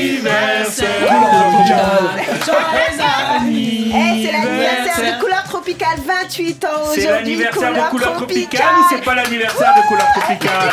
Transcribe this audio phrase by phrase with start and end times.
[3.93, 7.01] Eh, c'est l'anniversaire de Couleur Tropicale, 28 ans aujourd'hui.
[7.01, 10.71] C'est l'anniversaire de Couleur Tropicale ou c'est pas l'anniversaire de Couleur Tropicale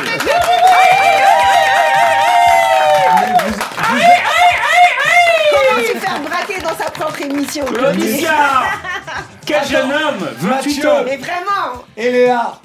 [5.51, 8.63] Comment se faire braquer dans sa propre émission Claudia
[9.45, 12.59] Quel jeune homme 28 ans Mais vraiment Et Léa,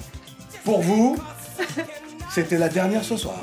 [0.64, 1.16] pour vous,
[2.30, 3.34] c'était la dernière ce soir.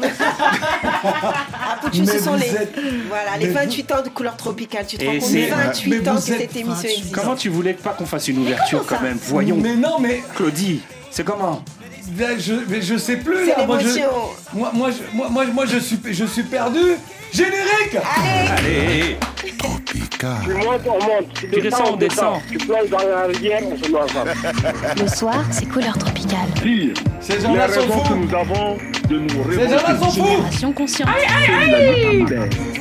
[1.03, 2.75] Ah, ce sont les, êtes-
[3.07, 4.85] voilà, les mais 28 ans de Couleur Tropicale.
[4.85, 6.89] Tu te rends compte c'est- 28 mais ans que cette émission 28.
[6.97, 7.15] existe.
[7.15, 9.57] Comment tu voulais pas qu'on fasse une ouverture quand même Voyons.
[9.57, 11.63] Mais non, mais Claudie, c'est comment?
[12.19, 13.65] Là, je, mais je sais plus là.
[13.65, 13.87] Moi je,
[14.57, 16.79] moi, moi, je, moi, moi, moi, je suis, je suis perdu.
[17.31, 17.97] Générique.
[18.57, 19.17] Allez
[20.21, 21.33] Tu montes, on monte.
[21.33, 22.35] Tu Tu descends, on descend.
[22.47, 24.33] Tu plonges dans la rivière, on se met ensemble.
[25.01, 26.47] Le soir, c'est couleur tropicale.
[26.61, 28.15] Si, Ces les gens-là sont fous.
[28.15, 28.77] nous avons
[29.07, 30.25] de nous Ces gens-là sont fous.
[30.25, 31.09] Génération consciente.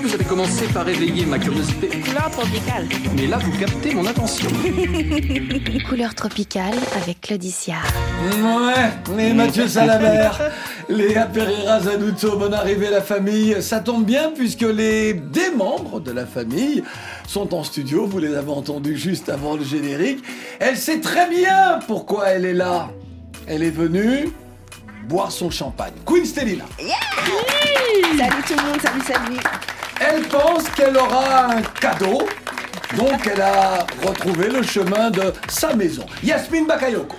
[0.03, 1.89] Vous avez commencé par éveiller ma curiosité.
[1.89, 2.89] Couleur tropicale.
[3.17, 4.49] Mais là, vous captez mon attention.
[5.89, 7.77] Couleur tropicale avec Claudicia.
[8.25, 10.31] Ouais, les Mathieu Salamer,
[10.89, 13.57] Léa Pereira Zanuto, bonne arrivée la famille.
[13.61, 16.83] Ça tombe bien puisque les des membres de la famille
[17.29, 18.07] sont en studio.
[18.07, 20.25] Vous les avez entendus juste avant le générique.
[20.61, 22.89] Elle sait très bien pourquoi elle est là.
[23.53, 24.31] Elle est venue
[25.09, 25.93] boire son champagne.
[26.07, 26.63] Queen Stelina.
[26.79, 29.41] Salut tout le monde, salut, salut.
[29.99, 32.29] Elle pense qu'elle aura un cadeau.
[32.97, 36.07] Donc elle a retrouvé le chemin de sa maison.
[36.23, 37.17] Yasmine Bakayoko.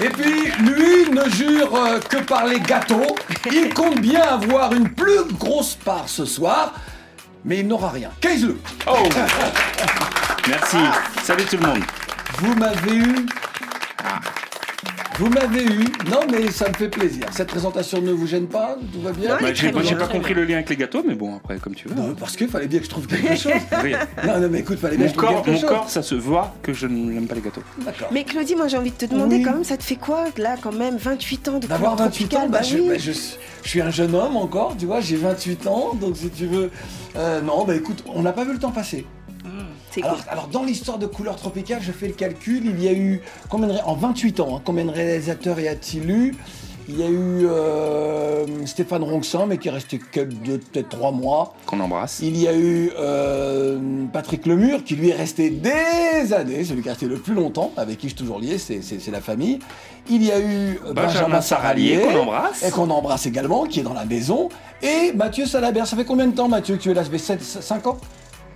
[0.00, 3.16] Et puis, lui ne jure euh, que par les gâteaux.
[3.52, 6.72] Il compte bien avoir une plus grosse part ce soir,
[7.44, 8.10] mais il n'aura rien.
[8.18, 9.06] Kaislou, Oh
[10.48, 10.78] Merci.
[11.22, 11.82] Salut tout le monde.
[12.38, 13.26] Vous m'avez eu.
[15.18, 15.84] Vous m'avez eu.
[16.10, 17.24] Non, mais ça me fait plaisir.
[17.32, 18.76] Cette présentation ne vous gêne pas?
[18.92, 19.38] Tout va bien?
[19.40, 21.94] Bah, j'ai pas compris le lien avec les gâteaux, mais bon, après, comme tu veux.
[22.20, 23.52] Parce qu'il fallait bien que je trouve quelque chose.
[23.82, 23.94] Oui.
[24.26, 25.70] Non, non, mais écoute, fallait bien Mon que je trouve corps, quelque mon chose.
[25.70, 27.62] corps, ça se voit que je n'aime pas les gâteaux.
[27.82, 28.08] D'accord.
[28.12, 29.42] Mais Claudie, moi j'ai envie de te demander Oui.
[29.42, 32.28] quand même, ça te fait quoi là quand même 28 ans de D'avoir Couleur 28
[32.28, 32.88] Tropicale ans, bah, Bah je, oui.
[32.90, 36.28] bah, je, je suis un jeune homme encore, tu vois, j'ai 28 ans, donc si
[36.28, 36.70] tu veux...
[37.16, 39.06] euh, non, bah écoute, on n'a pas vu le temps passer.
[39.96, 40.24] C'est Alors, cool.
[40.30, 43.66] alors, dans l'histoire de Couleur Tropicale, je fais le calcul, il y a eu, combien
[43.68, 46.34] de en 28 ans, hein, combien de réalisateurs y a-t-il eu?
[46.88, 51.10] Il y a eu euh, Stéphane Ronxin, mais qui est resté que de- peut-être 3
[51.10, 51.54] mois.
[51.66, 52.20] Qu'on embrasse.
[52.22, 56.88] Il y a eu euh, Patrick Lemur, qui lui est resté des années, celui qui
[56.88, 59.20] est resté le plus longtemps, avec qui je suis toujours lié, c'est- c'est c'est la
[59.20, 59.58] famille.
[60.08, 62.62] Il y a eu euh, Benjamin Benjamin Saralier, qu'on embrasse.
[62.62, 64.48] et qu'on embrasse également, qui est dans la maison.
[64.80, 67.02] Et Mathieu Salabert, ça fait combien de temps Mathieu que tu es là?
[67.02, 67.96] Ça fait 5 ans?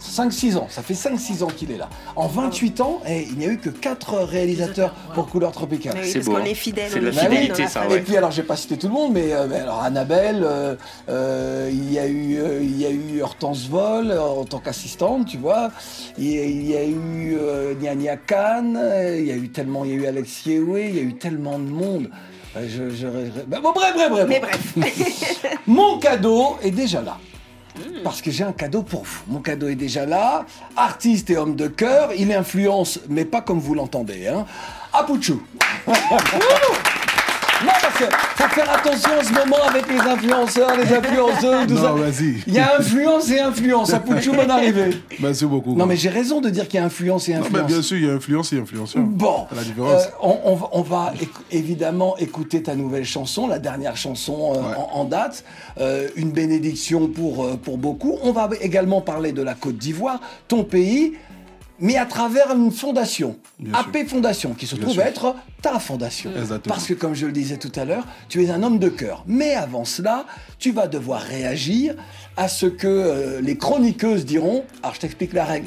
[0.00, 1.88] 5-6 ans, ça fait 5-6 ans qu'il est là.
[2.16, 5.94] En 28 ans, eh, il n'y a eu que 4 réalisateurs pour Couleur Tropicale.
[6.02, 6.44] Oui, c'est beau, hein.
[6.44, 6.90] est fidèles.
[6.90, 7.96] C'est de la fidélité, ça, famille.
[7.98, 10.74] Et puis alors j'ai pas cité tout le monde, mais, euh, mais alors Annabelle, euh,
[11.08, 14.58] euh, il y a eu euh, il y a eu Hortense Vol euh, en tant
[14.58, 15.70] qu'assistante, tu vois.
[16.18, 18.74] Il y a, il y a eu euh, Nia Nia Khan,
[19.18, 21.14] il y a eu tellement, il y a eu Alex Yehoué, il y a eu
[21.14, 22.10] tellement de monde.
[22.56, 24.26] Euh, Je, je- je- bah, bon, bref, bref, bref.
[24.28, 24.74] Mais bref.
[25.66, 27.16] Mon cadeau est déjà là.
[28.04, 29.22] Parce que j'ai un cadeau pour vous.
[29.28, 30.46] Mon cadeau est déjà là.
[30.76, 32.10] Artiste et homme de cœur.
[32.16, 34.28] Il influence, mais pas comme vous l'entendez.
[34.28, 34.46] Hein.
[34.92, 35.42] Apuchou.
[37.64, 41.76] Non, parce que faut faire attention en ce moment avec les influenceurs, les influenceuses, tout
[41.76, 41.82] ça.
[41.90, 42.42] Non, vas-y.
[42.46, 43.92] Il y a influence et influence.
[43.92, 44.90] Apuchou, bonne arrivée.
[45.20, 45.74] Merci beaucoup.
[45.76, 47.62] Non, mais j'ai raison de dire qu'il y a influence et Non, influence.
[47.62, 49.02] mais bien sûr, il y a influence et influenceur.
[49.02, 50.02] Bon, La différence.
[50.04, 54.76] euh, on, on va- éc- évidemment écouter ta nouvelle chanson, la dernière chanson euh, Ouais.
[54.92, 55.44] en, en date,
[55.80, 58.18] euh, une bénédiction pour, pour beaucoup.
[58.22, 61.14] On va également parler de la Côte d'Ivoire, ton pays,
[61.80, 65.02] mais à travers une fondation, Bien AP Fondation, qui se Bien trouve sûr.
[65.02, 66.30] être ta fondation.
[66.38, 66.74] Exactement.
[66.74, 69.24] Parce que comme je le disais tout à l'heure, tu es un homme de cœur.
[69.26, 70.26] Mais avant cela,
[70.58, 71.94] tu vas devoir réagir
[72.36, 74.64] à ce que euh, les chroniqueuses diront.
[74.82, 75.66] Alors je t'explique la règle.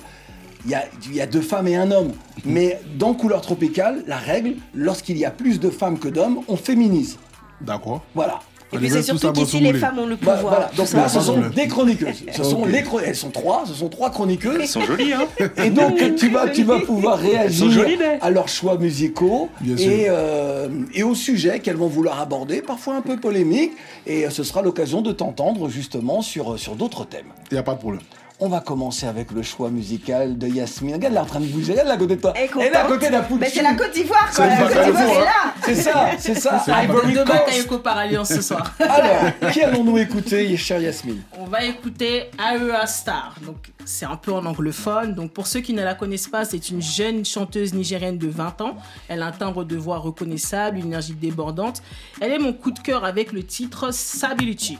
[0.65, 2.13] Il y, a, il y a deux femmes et un homme.
[2.45, 6.55] Mais dans Couleur Tropicale, la règle, lorsqu'il y a plus de femmes que d'hommes, on
[6.55, 7.17] féminise.
[7.59, 8.01] D'accord.
[8.15, 8.39] Voilà.
[8.73, 10.39] Et On puis c'est surtout qu'ici les femmes ont le Bah, pouvoir.
[10.55, 10.71] voilà.
[10.75, 10.97] Donc ça.
[10.97, 12.23] là, ce sont des chroniqueuses.
[12.33, 14.65] Ce sont les Elles sont trois, ce sont trois Ils chroniqueuses.
[14.69, 15.27] sont jolis, hein
[15.63, 20.05] Et donc tu vas, tu vas pouvoir Elles réagir jolies, à leurs choix musicaux et,
[20.09, 23.71] euh, et au sujet qu'elles vont vouloir aborder, parfois un peu polémique.
[24.07, 27.27] Et euh, ce sera l'occasion de t'entendre justement sur, sur d'autres thèmes.
[27.51, 28.01] Il n'y a pas de problème.
[28.39, 30.95] On va commencer avec le choix musical de Yasmine.
[30.95, 31.73] Regarde, elle est en train de bouger.
[31.73, 32.33] Regarde là à côté de toi.
[32.35, 33.39] Elle est est à côté d'Apouchou.
[33.39, 34.47] Mais c'est la Côte d'Ivoire, C'est quoi.
[34.47, 35.53] La Côte d'Ivoire de est là.
[35.63, 36.63] C'est ça, c'est ça.
[36.83, 37.27] Ivory de Coast.
[37.27, 38.73] Bakayoko par alliance ce soir.
[38.79, 41.21] Alors, qui allons-nous écouter, chère Yasmine?
[41.39, 43.35] On va écouter Aria Star.
[43.45, 45.13] Donc, c'est un peu en anglophone.
[45.13, 48.61] Donc, pour ceux qui ne la connaissent pas, c'est une jeune chanteuse nigérienne de 20
[48.61, 48.77] ans.
[49.07, 51.81] Elle a un timbre de voix reconnaissable, une énergie débordante.
[52.19, 54.79] Elle est mon coup de cœur avec le titre Stability.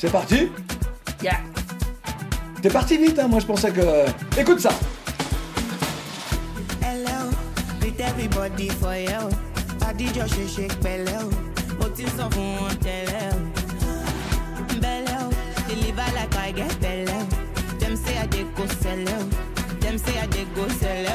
[0.00, 0.48] C'est parti
[1.20, 1.38] Yeah.
[2.62, 4.06] T'es parti vite, hein moi je pensais que...
[4.40, 4.70] Écoute ça
[6.80, 7.30] Hello,
[7.82, 9.28] with everybody for you.
[9.80, 11.10] Body just shake shake belly.
[11.80, 13.34] What is up on tell
[14.80, 15.34] Belly,
[15.66, 17.26] deliver like I get belly.
[17.80, 19.04] Them say I dey go sell.
[19.80, 21.06] Them say I dey go sell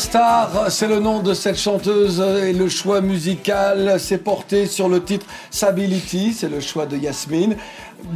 [0.00, 5.04] Star, c'est le nom de cette chanteuse et le choix musical s'est porté sur le
[5.04, 7.54] titre Stability, c'est le choix de Yasmine.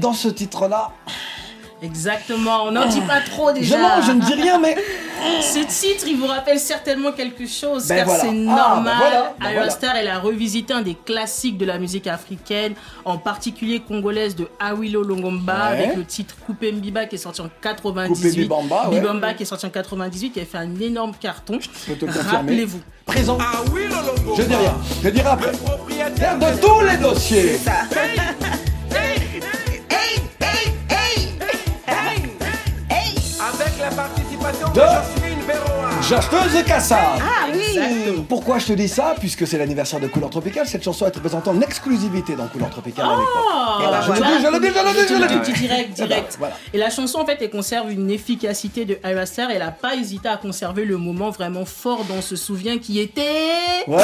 [0.00, 0.92] Dans ce titre-là,
[1.82, 2.64] Exactement.
[2.64, 3.78] On n'en dit pas trop je, déjà.
[3.78, 4.74] non, je ne dis rien, mais
[5.40, 8.20] Ce titre, il vous rappelle certainement quelque chose, Ben car voilà.
[8.22, 8.84] c'est Ah, normal.
[8.84, 9.70] ben voilà, ben Ira voilà.
[9.70, 12.74] Star, elle a revisité un des classiques de la musique africaine,
[13.04, 15.84] en particulier congolaise de Awilo Longomba, Ouais.
[15.84, 18.14] avec le titre Coupé Mbiba qui est sorti en 98.
[18.14, 19.00] Coupé Bibamba, ouais.
[19.00, 21.58] Bibamba qui est sorti en 98, qui a fait un énorme carton.
[21.86, 22.30] peux te confirmer.
[22.30, 22.80] Rappelez-vous.
[23.06, 23.38] présent.
[24.36, 25.52] Je dis rien, je dirai après.
[26.16, 27.58] Terre de tous les dossiers.
[27.66, 28.20] Avec
[34.74, 36.02] De-.
[36.02, 37.16] Jacheteuse Cassard.
[37.20, 37.78] Ah oui
[38.28, 41.48] Pourquoi je te dis ça Puisque c'est l'anniversaire de Couleur Tropicale, cette chanson est représentée
[41.48, 43.26] en exclusivité dans Couleur Tropicale à l'époque.
[43.36, 44.36] Oh, Voilà, je le voilà.
[44.36, 45.52] dis, je le dis, je le dis, je le dis.
[45.52, 46.36] dis direct, direct.
[46.38, 46.56] Voilà.
[46.74, 49.50] Et la chanson, en fait, elle conserve une efficacité de Ira Star.
[49.50, 53.00] Elle n'a pas hésité à conserver le moment vraiment fort dont on se souvient qui
[53.00, 53.84] était.
[53.86, 54.02] Ouais.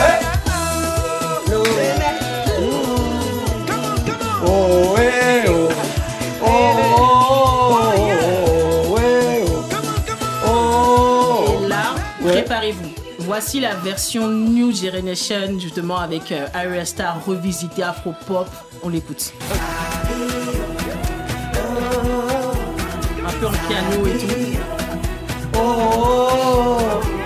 [4.46, 5.09] Oh, eh,
[13.32, 18.48] Voici la version New Generation, justement, avec euh, Star revisité Afro-Pop.
[18.82, 19.32] On l'écoute.
[23.24, 24.58] Un peu en piano et tout.
[25.56, 27.19] Oh.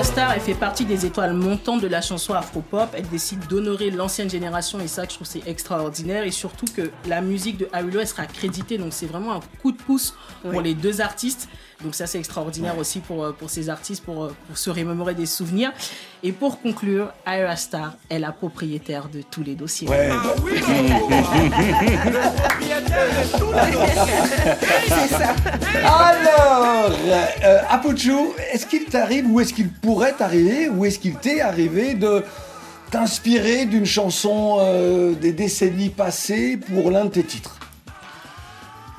[0.00, 2.88] Ira Star, elle fait partie des étoiles montantes de la chanson afro-pop.
[2.94, 6.24] Elle décide d'honorer l'ancienne génération et ça, je trouve c'est extraordinaire.
[6.24, 8.78] Et surtout que la musique de Awilo, elle sera créditée.
[8.78, 11.50] Donc c'est vraiment un coup de pouce pour les deux artistes.
[11.82, 15.14] Donc ça, c'est extraordinaire aussi pour, euh, pour ces artistes, pour, euh, pour se remémorer
[15.14, 15.72] des souvenirs.
[16.22, 19.88] Et pour conclure, Ira Star est la propriétaire de tous les dossiers.
[19.88, 20.10] Ouais.
[24.88, 25.34] C'est ça.
[25.84, 26.90] Alors,
[27.44, 28.12] euh, Apuchu,
[28.52, 32.22] est-ce qu'il t'arrive ou est-ce qu'il pourrait t'arriver ou est-ce qu'il t'est arrivé de
[32.90, 37.59] t'inspirer d'une chanson euh, des décennies passées pour l'un de tes titres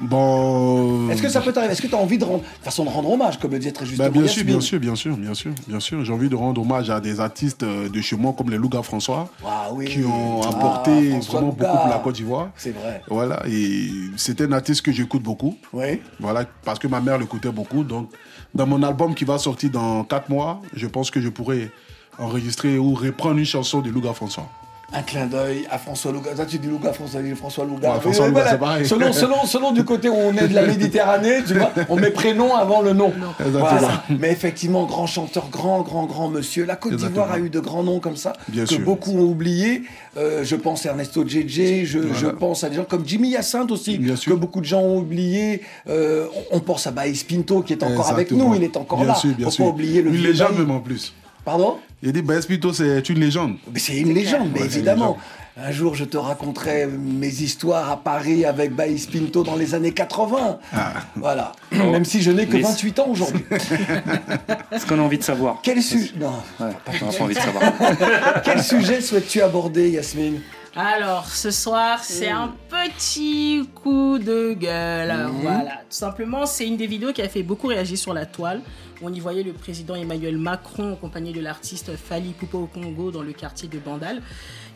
[0.01, 1.09] Bon.
[1.09, 3.09] Est-ce que ça peut t'arriver Est-ce que tu as envie de rendre, façon de rendre
[3.11, 5.51] hommage, comme le disait très justement Bah, bien sûr, bien sûr, bien sûr, bien sûr,
[5.67, 6.03] bien sûr.
[6.03, 8.81] J'ai envie de rendre hommage à des artistes euh, de chez moi comme les Louga
[8.81, 9.85] François, Ah oui.
[9.85, 12.49] qui ont Ah, apporté vraiment beaucoup pour la Côte d'Ivoire.
[12.55, 13.01] C'est vrai.
[13.09, 15.55] Voilà, et c'est un artiste que j'écoute beaucoup.
[15.73, 16.01] Oui.
[16.19, 17.83] Voilà, parce que ma mère l'écoutait beaucoup.
[17.83, 18.09] Donc,
[18.55, 21.69] dans mon album qui va sortir dans 4 mois, je pense que je pourrais
[22.17, 24.47] enregistrer ou reprendre une chanson de Louga François.
[24.93, 26.31] Un clin d'œil à François Louga.
[26.45, 27.93] Tu dis Louga, François, François Louga.
[27.93, 28.51] Ouais, François Louga, voilà.
[28.51, 28.85] c'est pareil.
[28.85, 32.11] Selon, selon, selon du côté où on est de la Méditerranée, tu vois, on met
[32.11, 33.13] prénom avant le nom.
[33.39, 34.03] Voilà.
[34.09, 36.65] Mais effectivement, grand chanteur, grand, grand, grand monsieur.
[36.65, 38.79] La Côte d'Ivoire a eu de grands noms comme ça Bien que sûr.
[38.81, 39.83] beaucoup ont oubliés.
[40.17, 43.71] Euh, je pense à Ernesto Djedje, je, je pense à des gens comme Jimmy Hyacinthe
[43.71, 44.33] aussi, Bien sûr.
[44.33, 45.61] que beaucoup de gens ont oublié.
[45.89, 49.07] Euh, on pense à Baïs Pinto qui est encore avec nous, il est encore bien
[49.07, 49.15] là.
[49.15, 51.13] Sûr, Faut pas oublier le Une légende même en plus.
[51.45, 53.55] Pardon Il dit Baez Pito, c'est une légende.
[53.73, 55.17] mais c'est une légende, mais évidemment.
[55.57, 59.91] Un jour, je te raconterai mes histoires à Paris avec Baïs Pinto dans les années
[59.91, 60.59] 80.
[60.73, 60.93] Ah.
[61.17, 61.51] Voilà.
[61.71, 63.43] Même si je n'ai que Mais- 28 ans aujourd'hui.
[64.77, 65.59] Ce qu'on a envie de savoir.
[65.61, 66.31] Quel, su- non.
[66.59, 66.71] Ouais,
[67.03, 67.63] on a pas envie de savoir.
[68.45, 70.39] Quel sujet souhaites-tu aborder, Yasmine?
[70.73, 75.13] Alors, ce soir, c'est un petit coup de gueule.
[75.41, 75.63] Voilà.
[75.63, 78.61] Tout simplement, c'est une des vidéos qui a fait beaucoup réagir sur la toile.
[79.03, 83.23] On y voyait le président Emmanuel Macron accompagné de l'artiste Fali Poupa au Congo dans
[83.23, 84.21] le quartier de Bandal.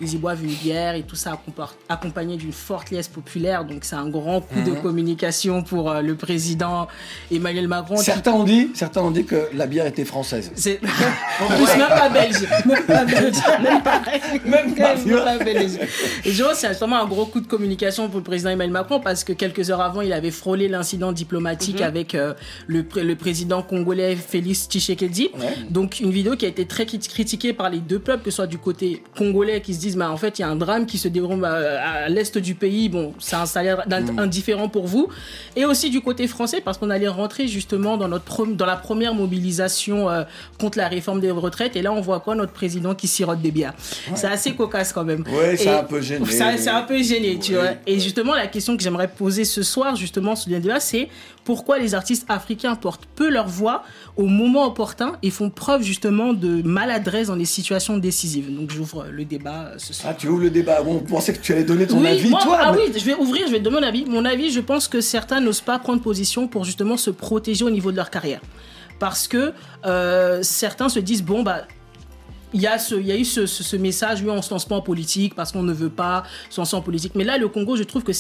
[0.01, 3.63] Ils y boivent une bière et tout ça accompa- accompagné d'une forte liesse populaire.
[3.65, 6.87] Donc, c'est un grand coup de communication pour euh, le président
[7.31, 7.95] Emmanuel Macron.
[7.97, 10.51] qui- Certains ont dit, certains ont dit que la bière était française.
[10.55, 10.79] c'est
[11.41, 14.01] en plus même pas belge, même pas belge, même pas,
[14.43, 15.21] Même pas, vois.
[15.21, 15.73] pas belge.
[16.25, 18.99] Et je vois, c'est vraiment un gros coup de communication pour le président Emmanuel Macron
[18.99, 22.33] parce que quelques heures avant, il avait frôlé l'incident diplomatique avec euh,
[22.67, 25.29] le président congolais Félix Tshisekedi.
[25.37, 25.45] Ouais.
[25.69, 28.37] Donc une vidéo qui a été très crit- critiquée par les deux peuples, que ce
[28.37, 30.85] soit du côté congolais qui se disent, bah, en fait, il y a un drame
[30.85, 32.89] qui se déroule euh, à, l'est du pays.
[32.89, 34.19] Bon, c'est un salaire Mm.
[34.19, 35.07] indifférent pour vous.
[35.55, 39.13] Et aussi du côté français parce qu'on allait rentrer justement dans notre dans la première
[39.13, 40.23] mobilisation euh,
[40.59, 41.75] contre la réforme des retraites.
[41.75, 43.73] Et là, on voit quoi Notre président qui sirote des bières.
[44.15, 45.23] C'est assez cocasse quand même.
[45.31, 46.25] Ouais, c'est un peu gêné.
[46.25, 47.71] C'est un peu gêné, tu vois.
[47.87, 51.09] Et justement, la question que j'aimerais poser ce soir, justement, sur le débat, c'est
[51.45, 53.83] pourquoi les artistes africains portent peu leur voix
[54.17, 58.53] au moment opportun et font preuve justement de maladresse dans des situations décisives.
[58.53, 60.11] Donc, j'ouvre le débat euh, ce soir.
[60.13, 60.79] Ah, tu ouvres le débat.
[60.85, 62.59] On pensait que tu allais donner ton Oui, avis, moi, toi.
[62.61, 64.05] ah mais- oui, je vais ouvrir, je vais te donner mon avis.
[64.05, 67.69] Mon avis, je pense que certains n'osent pas prendre position pour justement se protéger au
[67.69, 68.41] niveau de leur carrière.
[68.99, 69.53] Parce que
[69.85, 71.67] euh, certains se disent, bon, bah,
[72.53, 74.49] il y, a ce, il y a eu ce, ce- ce message, oui, on se
[74.51, 77.13] lance pas en politique parce qu'on ne veut pas se lancer en politique.
[77.15, 78.13] Mais là, le Congo, je trouve que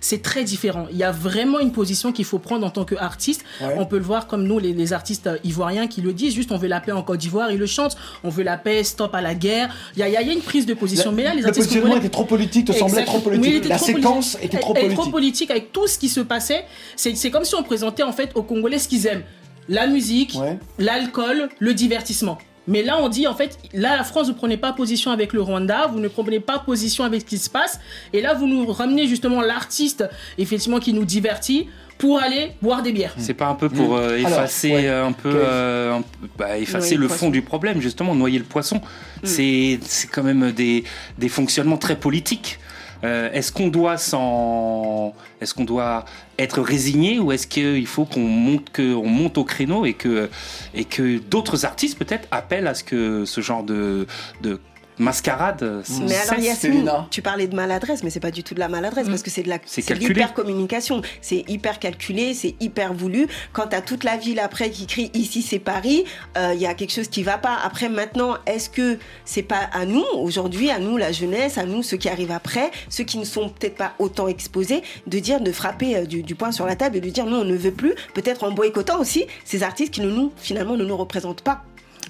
[0.00, 0.86] c'est très différent.
[0.90, 3.44] Il y a vraiment une position qu'il faut prendre en tant qu'artiste.
[3.60, 3.74] Ouais.
[3.78, 6.56] On peut le voir comme nous, les, les artistes ivoiriens qui le disent, juste on
[6.56, 9.20] veut la paix en Côte d'Ivoire, ils le chantent, on veut la paix, stop à
[9.20, 9.74] la guerre.
[9.94, 11.12] Il y a, il y a- une prise de position.
[11.12, 13.44] mais là, les le artistes positionnement congolais- était trop politique, te semblait trop politique.
[13.44, 14.54] Oui, il était la trop séquence politique.
[14.54, 14.98] était trop politique.
[14.98, 16.64] trop politique avec tout ce qui se passait.
[16.96, 19.22] C'est c'est comme si on présentait en fait aux Congolais ce qu'ils aiment.
[19.68, 20.58] La musique, Ouais.
[20.78, 22.38] l'alcool, le divertissement.
[22.68, 25.32] Mais là, on dit en fait, là, la France, vous ne prenez pas position avec
[25.32, 27.80] le Rwanda, vous ne prenez pas position avec ce qui se passe.
[28.12, 30.04] Et là, vous nous ramenez justement l'artiste,
[30.38, 31.68] effectivement, qui nous divertit
[31.98, 33.14] pour aller boire des bières.
[33.16, 34.86] C'est pas un peu pour euh, Alors, effacer ouais.
[34.88, 36.04] euh, un peu, euh, un
[36.36, 38.80] bah, effacer Noyer le fond du problème justement, noyer le poisson.
[39.22, 40.84] C'est c'est quand même des
[41.18, 42.58] des fonctionnements très politiques.
[43.04, 46.04] Euh, est-ce qu'on doit s'en, est-ce qu'on doit
[46.38, 50.28] être résigné ou est-ce qu'il faut qu'on monte monte au créneau et que
[50.74, 54.06] et que d'autres artistes peut-être appellent à ce que ce genre de
[54.98, 58.60] mascarade euh, Mais alors Yasmine, tu parlais de maladresse, mais c'est pas du tout de
[58.60, 62.94] la maladresse parce que c'est de la C'est l'hyper communication, c'est hyper calculé, c'est hyper
[62.94, 63.26] voulu.
[63.52, 66.04] Quand t'as toute la ville après qui crie ici c'est Paris,
[66.36, 67.56] euh, il y a quelque chose qui va pas.
[67.62, 71.82] Après maintenant, est-ce que c'est pas à nous aujourd'hui, à nous la jeunesse, à nous
[71.82, 75.52] ceux qui arrivent après, ceux qui ne sont peut-être pas autant exposés, de dire de
[75.52, 77.72] frapper euh, du, du poing sur la table et de dire non on ne veut
[77.72, 81.64] plus, peut-être en boycottant aussi ces artistes qui ne nous finalement ne nous représentent pas.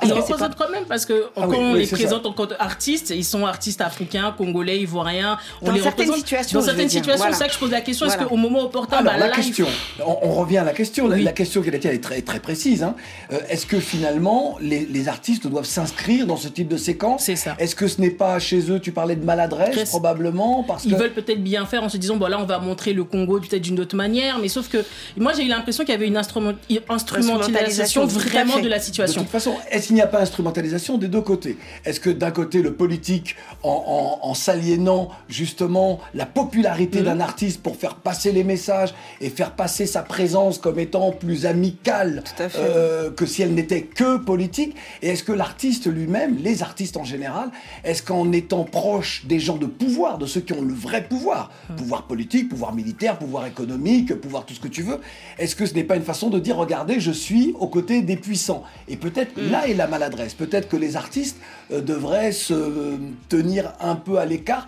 [0.05, 3.11] Ils représentent quand même parce que Ah oui, on oui, les présente en tant qu'artistes,
[3.17, 5.39] ils sont artistes africains, congolais, ivoiriens.
[5.63, 6.17] On Dans les certaines représente.
[6.17, 7.33] situations, Dans certaines situations, voilà.
[7.35, 8.07] c'est ça que je pose la question.
[8.07, 8.21] Voilà.
[8.23, 9.67] Est-ce qu'au moment opportun, Alors, bah, la question,
[10.05, 11.09] on, on revient à la question.
[11.09, 11.23] La, Oui.
[11.23, 12.83] la question qu'elle était, elle est très, très précise.
[12.83, 12.95] hein.
[13.33, 17.23] Euh, Est-ce que finalement, les, les artistes doivent s'inscrire dans ce type de séquence?
[17.25, 17.55] C'est ça.
[17.59, 20.97] Est-ce que ce n'est pas chez eux, tu parlais de maladresse, probablement parce Ils que...
[20.97, 23.63] veulent peut-être bien faire en se disant, bon là, on va montrer le Congo peut-être
[23.63, 24.85] d'une autre manière, mais sauf que
[25.17, 26.55] moi, j'ai eu l'impression qu'il y avait une instrument-
[26.89, 29.23] instrumentalisation Instrumentalisation, vraiment de la De situation.
[29.23, 29.55] toute façon,
[29.87, 33.37] est-ce qu'il n'y a pas instrumentalisation des deux côtés Est-ce que d'un côté, le politique,
[33.63, 37.05] en, en- en s'aliénant justement la popularité Mhm.
[37.05, 41.47] d'un artiste pour faire passer les messages et faire passer sa présence comme étant plus
[41.47, 42.25] amicale
[42.57, 44.75] euh, que si elle n'était que politique?
[45.03, 47.51] Et est-ce que l'artiste lui-même, les artistes en général,
[47.85, 51.53] est-ce qu'en étant proche des gens de pouvoir, de ceux qui ont le vrai pouvoir,
[51.71, 51.77] Mhm.
[51.77, 54.99] pouvoir politique, pouvoir militaire, pouvoir économique, pouvoir tout ce que tu veux,
[55.39, 58.17] est-ce que ce n'est pas une façon de dire, regardez, je suis aux côtés des
[58.17, 58.65] puissants?
[58.89, 59.51] Et peut-être Mhm.
[59.53, 60.35] là est la maladresse.
[60.35, 61.37] Peut-être que les artistes
[61.71, 62.97] euh, devraient se euh,
[63.29, 64.67] tenir un peu à l'écart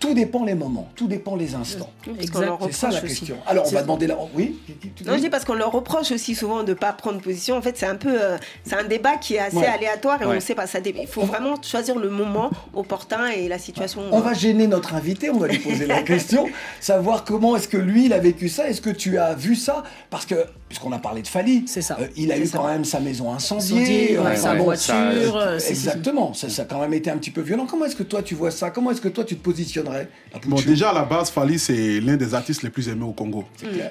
[0.00, 1.88] tout dépend les moments, tout dépend les instants.
[2.04, 3.06] Parce qu'on leur C'est ça la aussi.
[3.20, 3.36] question.
[3.46, 4.18] Alors on va demander là.
[4.34, 4.58] Oui
[5.06, 7.56] Non, je dis parce qu'on leur reproche aussi souvent de ne pas prendre position.
[7.56, 9.64] En fait, c'est un peu, euh, c'est un débat qui est assez Ouais.
[9.66, 10.66] aléatoire et on ne sait pas.
[10.66, 14.02] Ça, dé- il faut vraiment choisir le moment opportun et la situation.
[14.12, 17.78] On va gêner notre invité, on va lui poser la question, savoir comment est-ce que
[17.78, 19.84] lui il a vécu ça, est-ce que tu as vu ça?
[20.10, 20.34] Parce que,
[20.74, 21.96] puisqu'on a parlé de Fali, C'est ça.
[22.00, 22.58] euh, il a eu ça.
[22.58, 26.64] quand même sa maison incendiée, euh, ouais, sa voiture, ça, euh, exactement, Ça, ça a
[26.64, 27.64] quand même été un petit peu violent.
[27.64, 28.70] Comment est-ce que toi tu vois ça?
[28.70, 30.08] Comment est-ce que toi tu te positionnerais
[30.46, 33.44] Bon, déjà, à la base, Fali, c'est l'un des artistes les plus aimés au Congo.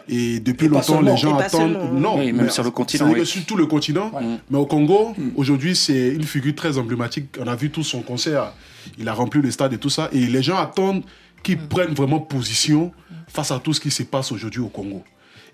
[0.10, 1.62] Et depuis Et longtemps, les gens attendent.
[1.74, 1.92] seulement.
[1.94, 3.26] Non, Oui, même mais sur le continent, oui.
[3.26, 4.12] sur tout le continent.
[4.50, 7.28] Mais au Congo, aujourd'hui, c'est une figure très emblématique.
[7.40, 8.54] On a vu tout son concert.
[9.00, 10.10] Il a rempli le stade et tout ça.
[10.12, 11.04] Et les gens attendent
[11.44, 12.92] qu'il prenne vraiment position
[13.30, 15.02] face à tout ce qui se passe aujourd'hui au Congo.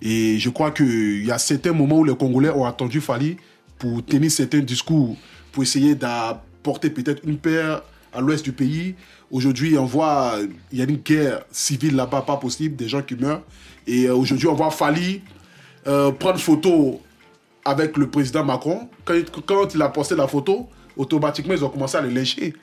[0.01, 3.37] Et je crois qu'il y a certains moments où les Congolais ont attendu Fali
[3.77, 5.15] pour tenir certains discours,
[5.51, 7.61] pour essayer d'apporter peut-être une paix
[8.13, 8.95] à l'ouest du pays.
[9.31, 10.35] Aujourd'hui, on voit,
[10.71, 13.43] il y a une guerre civile là-bas, pas possible, des gens qui meurent.
[13.85, 15.21] Et euh, aujourd'hui, on voit Fali
[15.87, 17.01] euh, prendre photo
[17.65, 18.89] avec le président Macron.
[19.05, 22.53] Quand, il- quand il a posté la photo, automatiquement, ils ont commencé à le lyncher.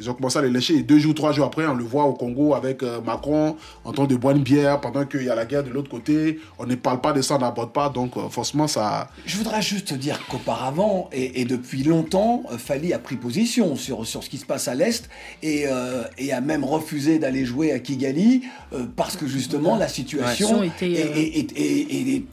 [0.00, 0.76] Ils ont commencé à le lyncher.
[0.76, 3.92] Et deux jours, trois jours après, on le voit au Congo avec euh, Macron en
[3.92, 6.38] train de boire une bière pendant qu'il y a la guerre de l'autre côté.
[6.58, 7.88] On ne parle pas de ça, on n'aborde pas.
[7.90, 9.08] Donc, euh, forcément, ça.
[9.26, 13.76] Je voudrais juste te dire qu'auparavant, et, et depuis longtemps, euh, Fali a pris position
[13.76, 15.08] sur, sur ce qui se passe à l'Est
[15.42, 18.42] et, euh, et a même refusé d'aller jouer à Kigali
[18.72, 20.68] euh, parce que justement la situation Ouais.
[20.68, 22.24] était, est, euh, est- est- est-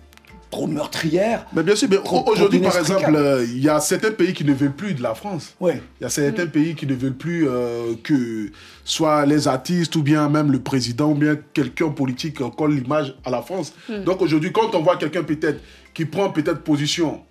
[0.49, 1.45] trop meurtrière.
[1.53, 1.87] Mais bien sûr,
[2.27, 5.13] aujourd'hui, par exemple, euh, il y a certains pays qui ne veulent plus de la
[5.13, 5.53] France.
[5.59, 5.81] Ouais.
[5.99, 8.49] Il y a certains pays qui ne veulent plus euh, que
[8.85, 13.15] soit les artistes ou bien même le président ou bien quelqu'un politique euh, colle l'image
[13.25, 13.73] à la France.
[14.05, 15.59] Donc aujourd'hui, quand on voit quelqu'un peut-être
[15.93, 17.21] qui prend peut-être position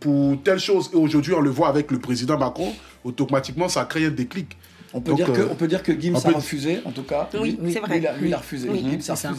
[0.00, 2.72] pour telle chose et aujourd'hui on le voit avec le président Macron,
[3.04, 4.56] automatiquement ça crée un déclic.
[4.92, 6.90] On peut, Donc, dire que, euh, on peut dire que Gims a peut- refusé, en
[6.90, 7.28] tout cas.
[7.34, 7.98] Oui, Lui- c'est lui, vrai.
[7.98, 8.68] il a- Lui, il a refusé.
[8.68, 9.32] Oui, Gims a c'est ça.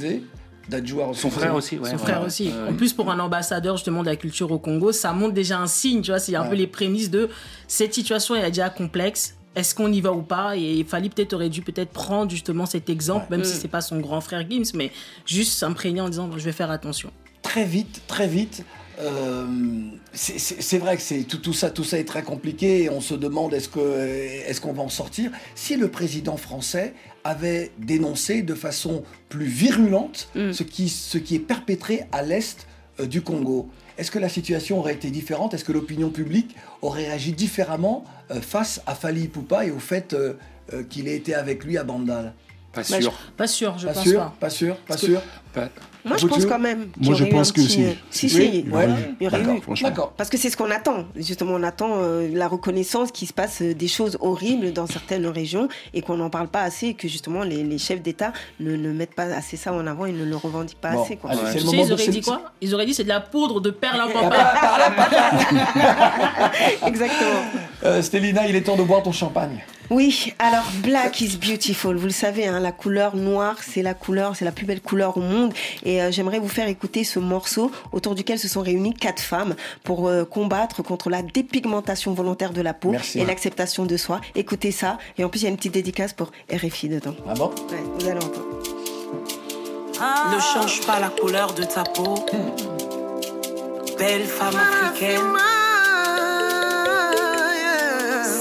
[1.13, 1.89] Son frère aussi, ouais.
[1.89, 2.15] Son voilà.
[2.15, 2.51] frère aussi.
[2.69, 5.67] En plus, pour un ambassadeur justement de la culture au Congo, ça montre déjà un
[5.67, 7.29] signe, tu vois, c'est un peu les prémices de
[7.67, 9.36] cette situation elle est déjà complexe.
[9.55, 10.55] Est-ce qu'on y va ou pas?
[10.55, 14.00] Et Fali peut-être aurait dû peut-être prendre justement cet exemple, même si c'est pas son
[14.00, 14.91] grand frère Gims, mais
[15.25, 17.09] juste s'imprégner en disant je vais faire attention.
[17.41, 18.63] très vite, très vite.
[19.00, 19.45] euh,
[20.13, 23.13] c'est- vrai que c'est tout, tout ça, tout ça est très compliqué et on se
[23.13, 23.79] demande est-ce que
[24.47, 25.31] est-ce qu'on va en sortir?
[25.55, 26.93] Si le président français
[27.27, 32.65] avait dénoncé de façon plus virulente ce qui ce qui est perpétré à l'est
[33.00, 35.53] euh, du Congo, est-ce que la situation aurait été différente?
[35.53, 40.13] Est-ce que l'opinion publique aurait réagi différemment euh, face à Fali Ipupa et au fait
[40.13, 40.34] euh,
[40.74, 42.34] euh, qu'il ait été avec lui à Bandal?
[42.74, 43.13] Pas Bah, sûr.
[43.36, 44.36] Pas sûr, je Pas pense sûr, pas.
[44.39, 45.22] pas sûr, pas Parce que- sûr?
[45.61, 45.70] Pas-
[46.05, 46.89] Moi, je pense quand même.
[46.91, 47.83] qu'il y Moi, je aurait eu pense un que petit, si.
[47.83, 48.37] euh, Si, Oui, si.
[48.72, 48.87] ouais.
[49.20, 49.61] Il y aurait D'accord, eu.
[49.61, 49.89] franchement.
[49.89, 50.13] D'accord.
[50.15, 51.05] Parce que c'est ce qu'on attend.
[51.17, 55.27] Justement, on attend euh, la reconnaissance qu'il se passe euh, des choses horribles dans certaines
[55.27, 58.75] régions et qu'on n'en parle pas assez et que justement les, les chefs d'État ne,
[58.77, 61.17] ne mettent pas assez ça en avant et ne le revendiquent pas Bon, assez.
[61.17, 61.31] Quoi.
[61.31, 62.41] allez, Tu sais, ils auraient dit quoi?
[62.61, 64.29] Ils auraient dit c'est de la poudre de perlimpinpin.
[66.85, 67.41] Exactement.
[67.83, 69.61] Euh, Stélina, il est temps de boire ton champagne.
[69.89, 71.96] Oui, alors Black is beautiful.
[71.96, 75.15] Vous le savez, hein, la couleur noire, c'est la couleur, c'est la plus belle couleur
[75.15, 75.47] au monde.
[75.83, 79.55] Et euh, j'aimerais vous faire écouter ce morceau autour duquel se sont réunies quatre femmes
[79.83, 83.20] pour euh, combattre contre la dépigmentation volontaire de la peau Merci.
[83.20, 84.22] et l'acceptation de soi.
[84.36, 84.98] Écoutez ça.
[85.18, 87.16] Et en plus, il y a une petite dédicace pour RFI dedans.
[87.27, 87.48] Ah bon?
[87.70, 88.46] Ouais, vous allez entendre.
[90.33, 92.24] Ne change pas la couleur de ta peau.
[93.98, 95.22] Belle femme africaine.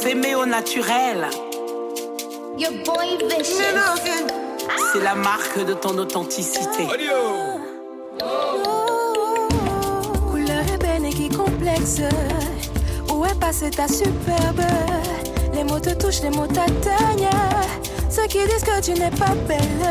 [0.03, 1.27] S'aimer au naturel,
[2.59, 4.45] Your boy vicious.
[4.92, 6.87] C'est la marque de ton authenticité.
[10.31, 12.00] Couleur ébène et qui complexe.
[13.12, 14.62] Où est passée ta superbe?
[15.55, 17.31] Les mots te touchent, les mots t'atteignent.
[18.11, 19.90] Ceux qui disent que tu n'es pas belle.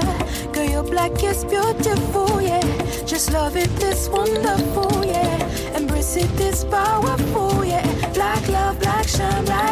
[0.54, 2.62] Que your black is beautiful, yeah.
[3.06, 5.78] Just love it, it's wonderful, yeah.
[5.78, 7.84] Embrace it, it's powerful, yeah.
[8.14, 9.65] Black love, black shine, black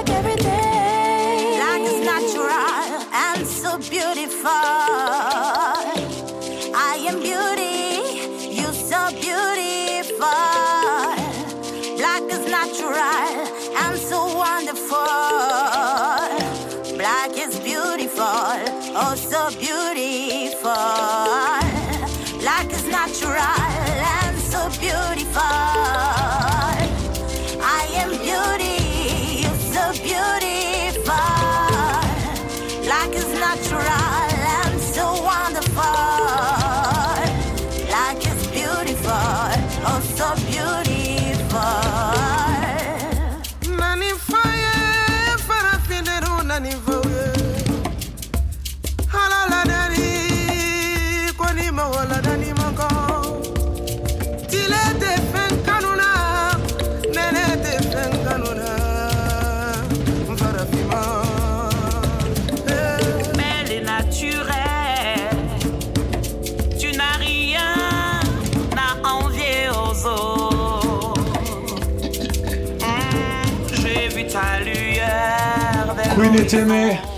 [76.16, 77.13] Queen est aimée.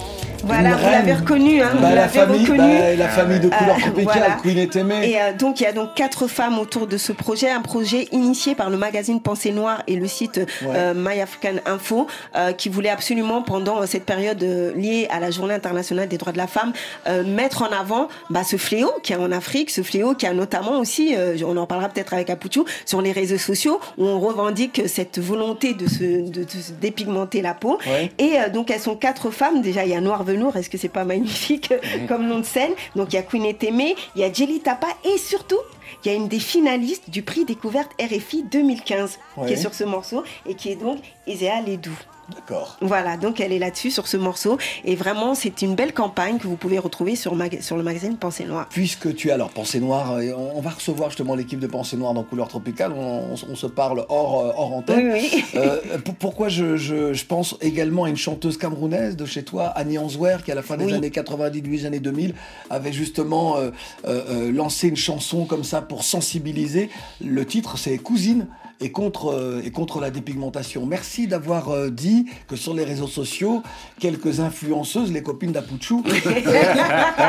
[0.46, 2.58] Voilà, vous l'avez reconnu, hein, Bah, vous la l'avez reconnu.
[2.58, 4.38] bah, la famille de couleur Euh, tropicale, voilà.
[4.44, 5.10] Queen est aimée.
[5.10, 8.08] Et euh, donc, il y a donc quatre femmes autour de ce projet, un projet
[8.12, 12.70] initié par le magazine Pensée Noire et le site euh, My African Info, euh, qui
[12.70, 16.38] voulait absolument, pendant euh, cette période euh, liée à la Journée internationale des droits de
[16.38, 16.74] la femme,
[17.08, 20.34] euh, mettre en avant bah, ce fléau qui est en Afrique, ce fléau qui a
[20.34, 24.20] notamment aussi, euh, on en parlera peut-être avec Apuchou, sur les réseaux sociaux, où on
[24.20, 27.80] revendique cette volonté de se, de, de se dépigmenter la peau.
[27.88, 28.12] Ouais.
[28.20, 29.62] Et euh, donc elles sont quatre femmes.
[29.62, 30.35] Déjà, il y a Noir Velours.
[30.56, 31.74] Est-ce que c'est pas magnifique
[32.08, 32.72] comme nom de scène?
[32.96, 35.60] Donc il y a Queen Etemé, il y a Jelly Tapa et surtout.
[36.04, 39.84] Il y a une des finalistes du prix découverte RFI 2015 qui est sur ce
[39.84, 41.98] morceau et qui est donc Isea Ledou.
[42.34, 42.78] D'accord.
[42.82, 46.48] Voilà, donc elle est là-dessus sur ce morceau et vraiment c'est une belle campagne que
[46.48, 48.68] vous pouvez retrouver sur, le magazine Pensée Noire.
[48.70, 52.14] Puisque tu es alors Pensée Noire, euh, on va recevoir justement l'équipe de Pensée Noire
[52.14, 55.12] dans Couleur Tropicale, on, on- on se parle hors, euh, hors antenne.
[55.14, 55.44] Oui, oui.
[55.56, 59.66] Euh, pour- pourquoi je, je- je pense également à une chanteuse camerounaise de chez toi,
[59.68, 60.94] Annie Answer, qui à la fin des Oui.
[60.94, 62.34] années 90, début des années 2000,
[62.70, 63.70] avait justement euh,
[64.08, 66.90] euh, euh, lancé une chanson comme ça pour sensibiliser.
[67.24, 68.48] Le titre, c'est Cousine.
[68.82, 70.86] Et contre, euh, et contre la dépigmentation.
[70.86, 73.64] Merci d'avoir euh, dit que sur les réseaux sociaux,
[74.02, 76.04] quelques influenceuses, les copines d'Apuchou,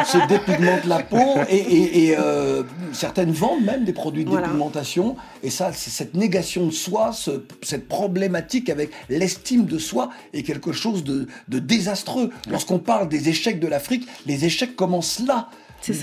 [0.05, 4.47] se dépigmentent la peau et, et- et, euh, certaines vendent même des produits de Voilà.
[4.49, 5.17] dépigmentation.
[5.43, 10.43] Et ça, c'est cette négation de soi, ce- cette problématique avec l'estime de soi est
[10.43, 12.31] quelque chose de, de désastreux.
[12.51, 15.49] Lorsqu'on parle des échecs de l'Afrique, les échecs commencent là.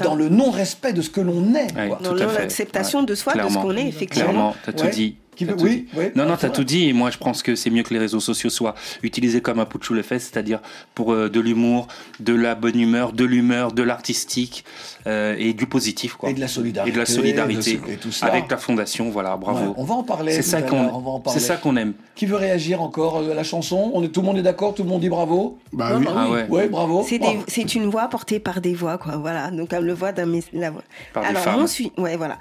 [0.01, 1.75] Dans le non-respect de ce que l'on est.
[1.75, 1.97] Ouais, quoi.
[1.97, 3.61] tout Dans l'acceptation de soi, de ce Clairement.
[3.63, 4.29] qu'on est, effectivement.
[4.29, 4.91] Clairement, t'as tout Ouais.
[4.91, 5.17] dit.
[5.35, 5.85] Qui veut- oui, dit.
[5.97, 6.55] oui, non, non, t'as vrai.
[6.55, 6.89] tout dit.
[6.89, 9.65] Et moi, je pense que c'est mieux que les réseaux sociaux soient utilisés comme un
[9.65, 10.59] Puccio le fait, c'est-à-dire
[10.95, 11.87] pour euh, de l'humour,
[12.19, 14.63] de la bonne humeur, de l'humeur, de l'artistique
[15.07, 16.29] euh, et du positif, quoi.
[16.29, 16.89] Et de la solidarité.
[16.91, 17.77] Et de la solidarité.
[17.77, 18.31] de ce- et tout cela.
[18.31, 19.59] Avec la fondation, voilà, bravo.
[19.59, 20.31] Ouais, on va en parler.
[20.33, 21.39] C'est ça qu'on, l'heure, on va en parler.
[21.39, 21.93] c'est ça qu'on aime.
[22.15, 23.91] Qui veut réagir encore euh, à la chanson?
[23.93, 25.57] On est, Tout le monde est d'accord Tout le monde dit bravo?
[25.73, 26.05] Bah oui.
[26.15, 26.45] Ah ouais.
[26.49, 27.03] Ouais, bravo.
[27.07, 29.17] C'est, des- une voix portée par des voix, quoi.
[29.17, 29.49] Voilà.
[29.49, 30.83] Donc, comme le voix d'un mes- la voix.
[31.13, 31.53] Par des Alors, femmes.
[31.55, 32.37] moi aussi, ouais, voilà.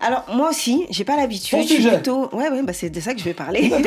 [0.00, 1.58] Alors, moi aussi, j'ai pas l'habitude.
[1.62, 3.70] Je suis plutôt, ouais, ouais, bah, c'est de ça que je vais parler.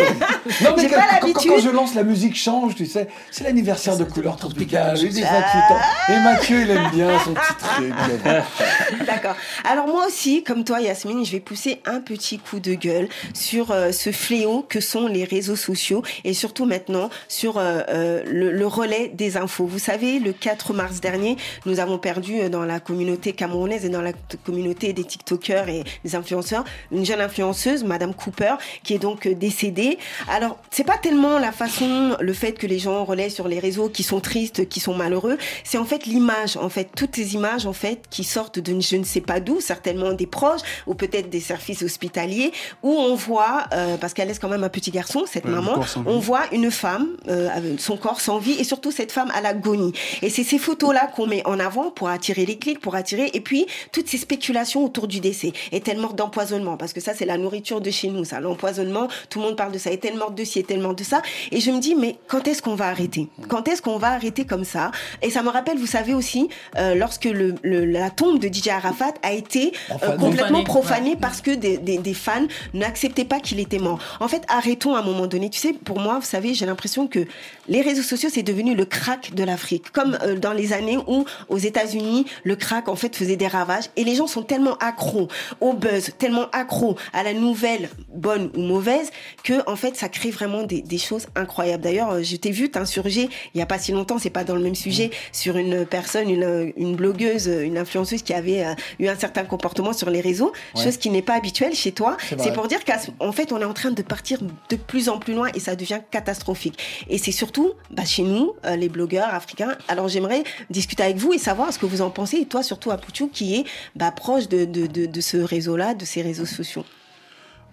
[0.62, 1.52] Non, mais J'ai quand, pas quand- quand- l'habitude.
[1.52, 4.96] quand je lance la musique change, tu sais, c'est l'anniversaire de Couleur Tropicale.
[4.96, 5.80] J'ai 28 ans.
[6.10, 7.94] Et Mathieu, il aime bien son petit truc.
[9.08, 9.36] D'accord.
[9.64, 13.72] Alors moi aussi, comme toi Yasmine, je vais pousser un petit coup de gueule sur
[13.72, 18.52] euh, ce fléau que sont les réseaux sociaux et surtout maintenant sur euh, euh, le,
[18.52, 19.66] le relais des infos.
[19.66, 24.02] Vous savez, le 4 mars dernier, nous avons perdu dans la communauté camerounaise et dans
[24.02, 29.00] la t- communauté des TikTokers et des influenceurs une jeune influenceuse, Madame Cooper, qui est
[29.00, 29.98] donc euh, décédée.
[30.30, 33.90] Alors c'est pas tellement la façon, le fait que les gens relaient sur les réseaux
[33.90, 37.66] qui sont tristes, qui sont malheureux, c'est en fait l'image, en fait toutes ces images
[37.66, 41.30] en fait qui sortent de je ne sais pas d'où, certainement des proches ou peut-être
[41.30, 42.52] des services hospitaliers,
[42.84, 45.80] où on voit, euh, parce qu'elle laisse quand même un petit garçon, cette Ouais, maman,
[46.08, 49.94] on voit une femme, euh, son corps sans vie, et surtout cette femme à l'agonie.
[50.22, 53.42] Et c'est ces photos-là qu'on met en avant pour attirer les clics, pour attirer, et
[53.42, 55.54] puis toutes ces spéculations autour du décès.
[55.72, 59.40] Est-elle morte d'empoisonnement Parce que ça, c'est la nourriture de chez nous, ça, l'empoisonnement, tout
[59.40, 59.92] le monde parle de ça.
[59.92, 62.62] Est-elle morte de ci, est-elle morte de ça Et je me dis, mais quand est-ce
[62.62, 63.28] qu'on va arrêter?
[63.48, 64.92] Quand est-ce qu'on va arrêter comme ça?
[65.22, 68.70] Et ça me rappelle, vous savez aussi, euh, lorsque le, le- la tombe de DJ
[68.70, 69.72] Arafat a été
[70.04, 74.00] euh, complètement Profanée, profanée parce que des, des- des fans n'acceptaient pas qu'il était mort.
[74.20, 75.50] En fait, arrêtons à un moment donné.
[75.50, 77.20] Tu sais, pour moi, vous savez, j'ai l'impression que
[77.68, 79.92] les réseaux sociaux, c'est devenu le crack de l'Afrique.
[79.92, 83.86] Comme euh, dans les années où, aux États-Unis, le crack, en fait, faisait des ravages.
[83.96, 85.28] Et les gens sont tellement accros
[85.62, 89.12] au buzz, tellement accros à la nouvelle, bonne ou mauvaise,
[89.44, 91.84] que, en fait, ça crée vraiment des, des choses incroyables.
[91.84, 94.56] D'ailleurs, euh, je t'ai vu t'insurger il y a pas si longtemps, c'est pas dans
[94.56, 99.08] le même sujet, sur une personne, une, une blogueuse, une influenceuse qui avait euh, eu
[99.08, 100.84] un certain comportement sur les réseaux, Ouais.
[100.84, 102.18] chose qui n'est pas habituelle chez toi.
[102.38, 105.34] C'est pour dire qu'en fait, on est en train de partir de plus en plus
[105.34, 106.78] loin et ça devient catastrophique.
[107.10, 109.76] Et c'est surtout bah, chez nous, euh, les blogueurs africains.
[109.88, 112.92] Alors j'aimerais discuter avec vous et savoir ce que vous en pensez, et toi surtout
[112.92, 113.64] à Pouchou, qui est
[113.96, 116.86] bah, proche de, de, de, de ce réseau-là, de ces réseaux sociaux.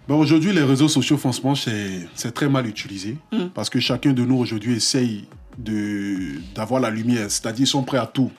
[0.07, 3.17] Ben, aujourd'hui, les réseaux sociaux, franchement, c'est c'est très mal utilisé.
[3.31, 3.47] Mm.
[3.53, 5.25] Parce que chacun de nous, aujourd'hui, essaye
[5.57, 7.29] d'avoir la lumière.
[7.29, 8.31] C'est-à-dire, ils sont prêts à tout.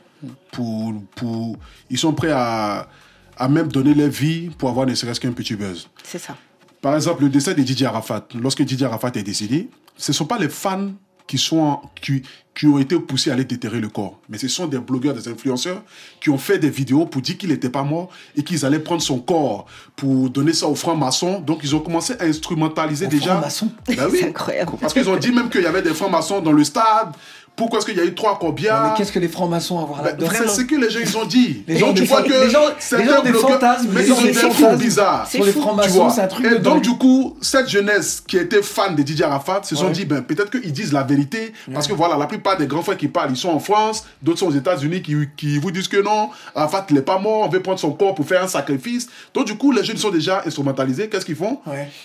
[0.52, 1.56] Pour, pour,
[1.90, 2.88] ils sont prêts à,
[3.36, 5.88] à même donner leur vie pour avoir ne serait-ce qu'un petit buzz.
[6.02, 6.36] C'est ça.
[6.80, 8.28] Par exemple, le décès de Didier Arafat.
[8.34, 10.92] Lorsque Didier Arafat est décédé, ce ne sont pas les fans
[11.26, 12.22] qui, sont, qui,
[12.54, 14.18] qui ont été poussés à aller déterrer le corps.
[14.28, 15.82] Mais ce sont des blogueurs, des influenceurs
[16.20, 19.02] qui ont fait des vidéos pour dire qu'il n'était pas mort et qu'ils allaient prendre
[19.02, 21.40] son corps pour donner ça aux francs-maçons.
[21.40, 23.32] Donc, ils ont commencé à instrumentaliser Aux déjà.
[23.32, 24.18] francs-maçons Ben oui.
[24.20, 24.72] C'est incroyable.
[24.80, 27.12] Parce qu'ils ont dit même qu'il y avait des francs-maçons dans le stade
[27.56, 30.10] Pourquoi est-ce qu'il y a eu trois combien Mais qu'est-ce que les francs-maçons avoir bah,
[30.10, 31.62] là-dedans C'est ce que les gens ils ont dit.
[31.68, 32.60] Les gens donc tu vois fan- que les gens-
[32.98, 35.28] les ont des fantasmes, mais les ils gens ont ont des trucs bizarres.
[35.30, 38.60] sur les francs-maçons, c'est un truc Et de donc du coup, cette jeunesse qui était
[38.60, 41.92] fan de Didier Arafat se sont dit ben peut-être qu'ils disent la vérité parce que
[41.92, 44.52] voilà la plupart des grands frères qui parlent ils sont en France, d'autres sont aux
[44.52, 47.78] États-Unis qui, qui vous disent que non, Arafat il n'est pas mort, on veut prendre
[47.78, 49.06] son corps pour faire un sacrifice.
[49.32, 51.08] Donc du coup les jeunes sont déjà instrumentalisés.
[51.08, 51.60] Qu'est-ce qu'ils font.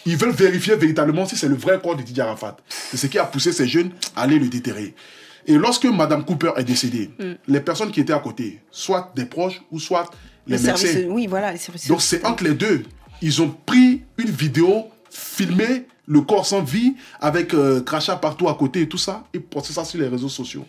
[0.05, 2.55] Ils veulent vérifier véritablement si c'est le vrai corps de Didier Arafat.
[2.91, 4.93] C'est ce qui a poussé ces jeunes à aller le déterrer.
[5.45, 7.09] Et lorsque Madame Cooper est décédée,
[7.47, 10.09] les personnes qui étaient à côté, soit des proches ou soit
[10.47, 11.87] les Le médecins, service, oui, voilà, les services.
[11.87, 12.83] donc c'est entre les deux.
[13.21, 18.55] Ils ont pris une vidéo, filmé le corps sans vie, avec euh, crachat partout à
[18.55, 20.65] côté et tout ça, et posté ça sur les réseaux sociaux.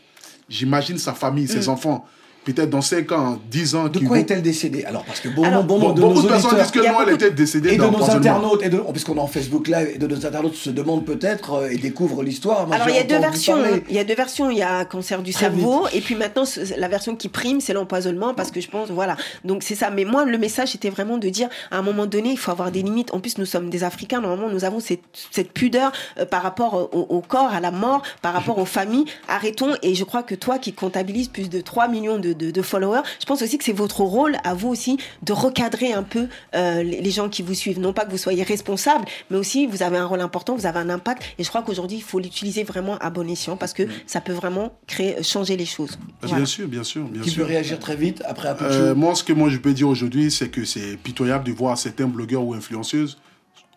[0.49, 1.71] J'imagine sa famille, ses Mm.
[1.71, 2.07] enfants,
[2.45, 3.89] peut-être dans 5 ans, 10 ans.
[3.89, 6.15] De quoi vont- est-elle décédée Alors, parce que bon, Alors- bon, Bon, nombre de beaucoup
[6.15, 8.83] nos de personnes disent que non, elle était décédée et de nos internautes, et de,
[8.87, 11.77] oh, puisqu'on est en Facebook Live, et de nos internautes se demandent peut-être euh, et
[11.77, 12.67] découvrent l'histoire.
[12.73, 13.57] Alors il y a deux versions.
[13.57, 13.81] hein.
[13.89, 14.51] Il y a deux versions.
[14.51, 16.45] Il y a cancer du Très cerveau et puis maintenant
[16.77, 19.17] la version qui prime c'est l'empoisonnement parce que je pense voilà.
[19.45, 19.91] Donc c'est ça.
[19.91, 22.71] Mais moi le message était vraiment de dire à un moment donné il faut avoir
[22.71, 23.13] des limites.
[23.15, 25.01] En plus nous sommes des Africains normalement nous avons cette,
[25.31, 29.05] cette pudeur euh, par rapport au, au corps à la mort par rapport aux familles.
[29.29, 32.63] Arrêtons et je crois que toi qui comptabilise plus de 3 millions de, de- de
[32.63, 36.29] followers, je pense aussi que c'est votre rôle à vous aussi de recadrer un peu
[36.55, 37.81] euh, les, les gens qui vous suivent.
[37.81, 40.79] Non pas que vous soyez responsable, mais aussi vous avez un rôle important, vous avez
[40.79, 41.23] un impact.
[41.39, 44.33] Et je crois qu'aujourd'hui, il faut l'utiliser vraiment à bon escient parce que ça peut
[44.33, 45.99] vraiment créer, changer les choses.
[46.21, 46.37] Voilà.
[46.37, 47.43] Bien sûr, bien sûr, bien Qui sûr.
[47.45, 49.73] peut réagir très vite après un peu de Euh, moi, ce que moi je peux
[49.73, 53.19] dire aujourd'hui, c'est que c'est pitoyable de voir certains blogueurs ou influenceuses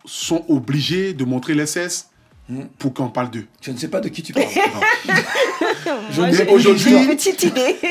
[0.05, 2.09] sont obligés de montrer les cesses.
[2.77, 3.45] Pour qu'on parle d'eux.
[3.61, 4.45] Je ne sais pas de qui tu parles.
[6.11, 7.77] Je Moi, ne j'ai- sais pas aujourd'hui- une petite idée.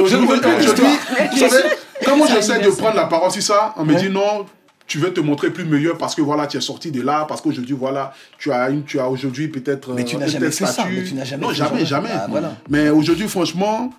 [2.04, 4.46] Comment j'essaie de prendre la parole sur ça, on me dit non,
[4.86, 7.40] tu veux te montrer plus meilleur parce que voilà, tu es sorti de là, parce
[7.40, 9.92] qu'aujourd'hui, voilà, tu as, une, tu as aujourd'hui peut-être.
[9.94, 10.88] Mais tu euh, n'as jamais ça, statut.
[10.96, 11.84] mais tu n'as jamais Non, fait jamais, ça.
[11.86, 12.08] jamais.
[12.12, 12.54] Ah, voilà.
[12.68, 13.92] Mais aujourd'hui, franchement,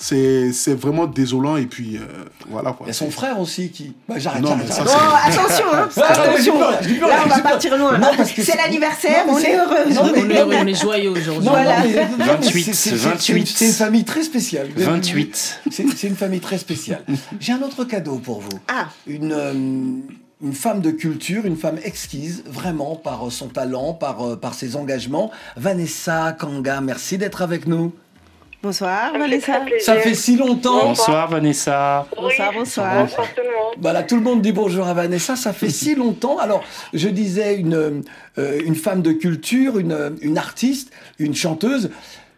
[0.00, 2.02] c'est c'est vraiment désolant et puis euh,
[2.48, 2.86] voilà quoi.
[2.86, 3.94] Il y a son frère aussi qui.
[4.08, 5.36] Bah, j'arrête, Non, j'arrête, mais ça, j'arrête.
[5.36, 6.60] Bon, attention, hein, attention.
[6.60, 7.98] Là, on va partir loin.
[7.98, 9.92] Non, parce que C'est l'anniversaire, on est heureux.
[9.92, 11.44] Non, mais- On est, on est joyeux aujourd'hui.
[11.46, 11.80] Non, Voilà.
[11.80, 13.46] non, mais- non, mais 28, c'est- c'est- c'est- 28.
[13.56, 14.68] C'est une famille très spéciale.
[14.76, 15.60] 28.
[15.70, 17.02] C'est une famille très spéciale.
[17.40, 18.58] J'ai un autre cadeau pour vous.
[18.68, 23.94] Ah, Une, euh, une femme de culture, une femme exquise, vraiment, par euh, son talent,
[23.94, 25.32] par, par ses engagements.
[25.56, 27.92] Vanessa Kanga, merci d'être avec nous.
[28.62, 29.80] Bonsoir, Ça me fait Vanessa.
[29.80, 30.88] Ça fait si longtemps.
[30.88, 32.06] Bonsoir Vanessa.
[32.16, 33.02] Bonsoir, bonsoir.
[33.04, 33.74] Bonsoir tout le monde.
[33.80, 36.38] Voilà, tout le monde dit bonjour à Vanessa, ça fait si longtemps.
[36.38, 38.02] Alors, je disais une,
[38.38, 41.90] euh, une femme de culture, une, une artiste, une chanteuse.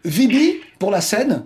[0.03, 1.43] Vibi, pour la scène.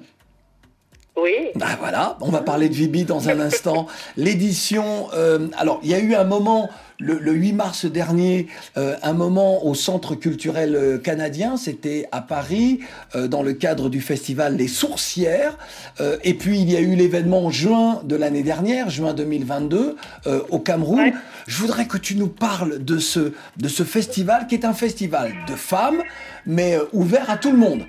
[1.17, 1.31] Oui.
[1.61, 3.87] Ah voilà, on va parler de Vibi dans un instant.
[4.17, 8.95] L'édition, euh, alors il y a eu un moment, le, le 8 mars dernier, euh,
[9.01, 12.81] un moment au Centre culturel euh, canadien, c'était à Paris,
[13.15, 15.57] euh, dans le cadre du festival Les Sourcières.
[16.01, 19.95] Euh, et puis il y a eu l'événement en juin de l'année dernière, juin 2022,
[20.27, 20.99] euh, au Cameroun.
[20.99, 21.13] Ouais.
[21.47, 25.31] Je voudrais que tu nous parles de ce, de ce festival qui est un festival
[25.47, 26.01] de femmes,
[26.45, 27.85] mais ouvert à tout le monde.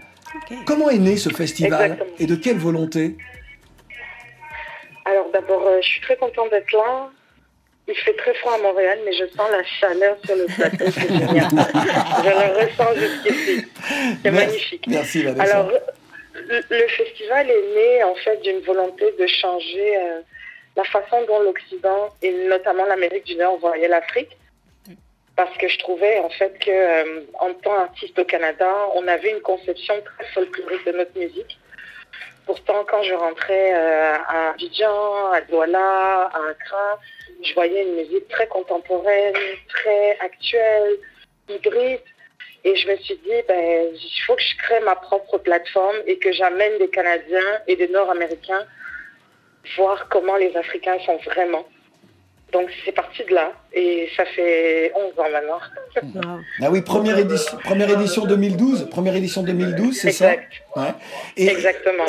[0.65, 2.17] Comment est né ce festival Exactement.
[2.19, 3.17] et de quelle volonté
[5.05, 7.11] Alors d'abord, euh, je suis très contente d'être là.
[7.89, 10.91] Il fait très froid à Montréal, mais je sens la chaleur sur le plateau.
[10.91, 11.49] C'est génial.
[12.25, 13.67] je la ressens jusqu'ici.
[14.23, 14.87] C'est magnifique.
[14.89, 15.43] Merci Vanessa.
[15.45, 15.71] Alors,
[16.35, 20.21] le, le festival est né en fait d'une volonté de changer euh,
[20.77, 24.37] la façon dont l'Occident et notamment l'Amérique du Nord voyait l'Afrique.
[25.37, 29.31] Parce que je trouvais en fait que euh, en tant qu'artiste au Canada, on avait
[29.31, 31.59] une conception très folklorique de notre musique.
[32.47, 37.01] Pourtant, quand je rentrais euh, à Abidjan, à Douala, à Accra,
[37.43, 39.35] je voyais une musique très contemporaine,
[39.69, 40.97] très actuelle,
[41.49, 42.01] hybride.
[42.65, 46.19] Et je me suis dit, ben, il faut que je crée ma propre plateforme et
[46.19, 48.67] que j'amène des Canadiens et des Nord-Américains
[49.77, 51.65] voir comment les Africains sont vraiment.
[52.57, 55.61] Donc c'est parti de là et ça fait 11 ans maintenant.
[56.15, 56.41] Wow.
[56.63, 60.53] Ah oui, première édition, première édition 2012, première édition 2012, c'est ça Exact.
[60.77, 60.83] Ouais.
[61.39, 62.05] Et, Exactement.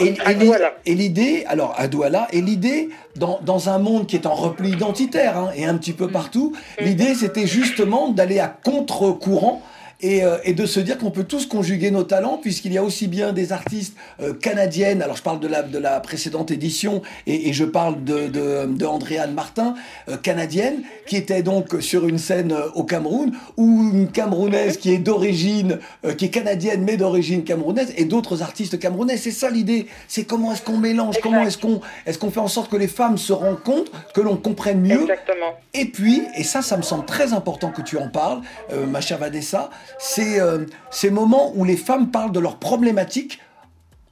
[0.86, 4.72] et, l'idée, alors à Douala, et l'idée, dans, dans un monde qui est en repli
[4.72, 6.84] identitaire hein, et un petit peu partout, Mm.
[6.84, 9.62] l'idée c'était justement d'aller à contre-courant.
[10.02, 12.84] Et, euh, et de se dire qu'on peut tous conjuguer nos talents, puisqu'il y a
[12.84, 17.02] aussi bien des artistes euh, canadiennes, alors je parle de la, de la précédente édition,
[17.26, 19.74] et, et je parle de, de, de Andréane Martin,
[20.08, 24.92] euh, canadienne, qui était donc sur une scène euh, au Cameroun, ou une Camerounaise qui
[24.94, 29.18] est d'origine, euh, qui est canadienne mais d'origine camerounaise, et d'autres artistes camerounais.
[29.18, 32.48] C'est ça l'idée, c'est comment est-ce qu'on mélange, comment est-ce qu'on est qu'on fait en
[32.48, 35.54] sorte que les femmes se rencontrent, que l'on comprenne mieux, Exactement.
[35.74, 39.02] et puis, et ça, ça me semble très important que tu en parles, euh, ma
[39.02, 43.39] chère Vanessa, c'est euh, ces moments où les femmes parlent de leurs problématiques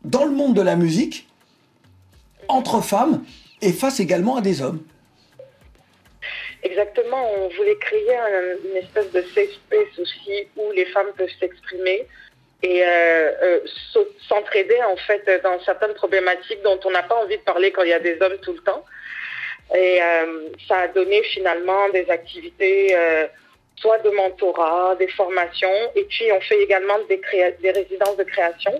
[0.04, 1.28] dans le monde de la musique,
[2.48, 3.24] entre femmes
[3.62, 4.82] et face également à des hommes.
[6.64, 11.30] Exactement, on voulait créer un- une espèce de safe space aussi où les femmes peuvent
[11.40, 12.08] s'exprimer
[12.64, 13.60] et euh, euh,
[14.28, 17.90] s'entraider en fait dans certaines problématiques dont on n'a pas envie de parler quand il
[17.90, 18.84] y a des hommes tout le temps.
[19.76, 19.98] Et
[20.68, 22.96] ça a donné finalement des activités,
[23.78, 27.22] soit de mentorat, des formations, et puis on fait également des,
[27.72, 28.72] résidences de création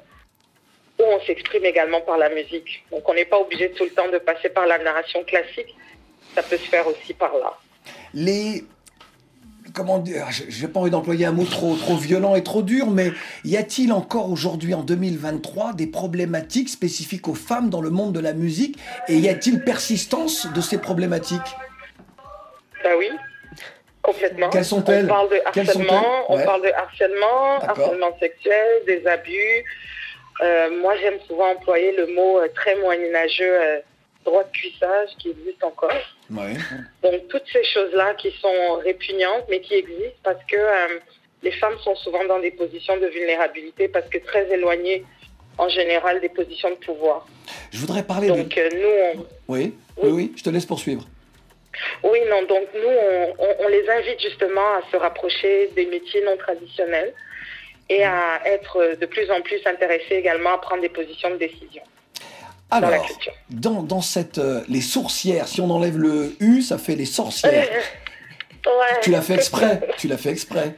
[1.00, 2.86] où on s'exprime également par la musique.
[2.92, 5.76] Donc on n'est pas obligé tout le temps de passer par la narration classique,
[6.34, 7.58] ça peut se faire aussi par là.
[8.14, 8.64] Les.
[9.74, 12.90] Comment dire Je n'ai pas envie d'employer un mot trop, trop violent et trop dur,
[12.92, 13.12] mais
[13.44, 18.22] y a-t-il encore aujourd'hui, en 2023, des problématiques spécifiques aux femmes dans le monde de
[18.22, 18.78] la musique
[19.10, 21.42] Et y a-t-il persistance de ces problématiques?
[22.84, 23.10] Bah oui,
[24.06, 24.50] complètement.
[24.50, 29.66] Quelles sont-elles On parle de harcèlement, on parle de harcèlement, harcèlement sexuel, des abus.
[30.42, 33.80] Euh, moi, j'aime souvent employer le mot euh, très moyenâgeux, euh,
[34.26, 35.92] droit de cuissage, qui existe encore.
[36.30, 36.54] Ouais.
[37.04, 40.58] Donc, toutes ces choses-là qui sont répugnantes, mais qui existent parce que
[41.42, 45.06] les femmes sont souvent dans des positions de vulnérabilité, parce que très éloignées,
[45.58, 47.26] en général, des positions de pouvoir.
[47.72, 48.34] Je voudrais parler de.
[48.34, 51.08] Donc, nous, on, Oui, oui, oui, je te laisse poursuivre.
[52.04, 56.24] Oui, non, donc nous, on, on- on les invite justement à se rapprocher des métiers
[56.24, 57.14] non traditionnels
[57.90, 61.84] et à être de plus en plus intéressés également à prendre des positions de décision.
[62.72, 63.34] dans la Alors, culture.
[63.50, 64.38] dans, dans cette.
[64.40, 67.68] euh, les sourcières, si on enlève le U, ça fait les sorcières.
[68.68, 69.00] Ouais.
[69.04, 70.74] Tu l'as fait exprès, tu l'as fait exprès.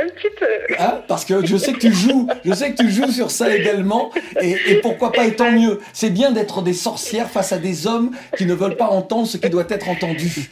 [0.00, 0.74] Un petit peu.
[0.78, 3.54] Hein Parce que je sais que tu joues, je sais que tu joues sur ça
[3.54, 5.80] également, et, et pourquoi pas, et tant mieux.
[5.92, 9.36] C'est bien d'être des sorcières face à des hommes qui ne veulent pas entendre ce
[9.36, 10.50] qui doit être entendu.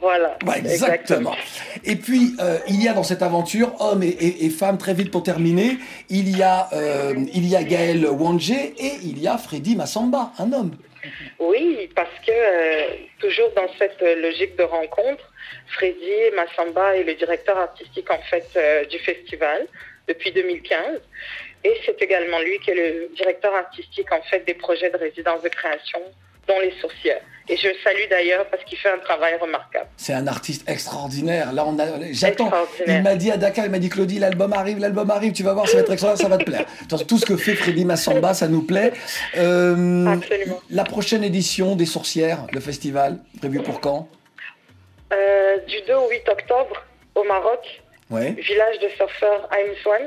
[0.00, 0.36] Voilà.
[0.46, 1.32] Ouais, exactement.
[1.84, 4.94] Et puis, euh, il y a dans cette aventure, hommes et, et- et femmes, très
[4.94, 5.78] vite pour terminer,
[6.10, 10.32] il y a, euh, il y a Gaël Wanje et il y a Freddy Massamba,
[10.38, 10.70] un homme.
[11.38, 12.86] Oui, parce que euh,
[13.18, 15.32] toujours dans cette euh, logique de rencontre,
[15.68, 19.66] Freddy Massamba est le directeur artistique en fait euh, du festival
[20.08, 21.00] depuis 2015
[21.64, 25.42] et c'est également lui qui est le directeur artistique en fait des projets de résidence
[25.42, 26.00] de création
[26.46, 27.22] dont les sourcières.
[27.48, 29.86] Et je le salue d'ailleurs parce qu'il fait un travail remarquable.
[29.96, 31.52] C'est un artiste extraordinaire.
[31.52, 32.50] Là, on a, j'attends.
[32.86, 35.52] Il m'a dit à Dakar, il m'a dit Claudie, l'album arrive, l'album arrive, tu vas
[35.54, 36.66] voir, ça va être extraordinaire, ça va te plaire.
[36.88, 38.92] Tout- Tout ce que fait Freddy Massamba, ça nous plaît.
[39.36, 40.60] Euh, Absolument.
[40.70, 44.08] La prochaine édition des Sourcières, le festival, prévu pour quand?
[45.12, 46.84] Euh, du 2 au 8 octobre
[47.16, 48.30] au Maroc, Ouais.
[48.32, 50.02] village de surfeurs Aimswan.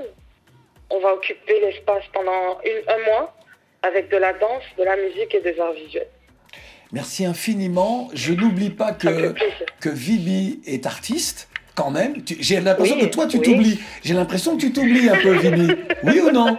[0.89, 3.35] On va occuper l'espace pendant une- un mois
[3.81, 6.07] avec de la danse, de la musique et des arts visuels.
[6.93, 8.09] Merci infiniment.
[8.13, 9.33] Je n'oublie pas que,
[9.81, 12.13] que Vibi est artiste, quand même.
[12.39, 13.43] J'ai l'impression Oui, que toi, tu oui.
[13.43, 13.79] t'oublies.
[14.03, 15.73] J'ai l'impression que tu t'oublies un peu, Vibi.
[16.03, 16.57] Oui ou non?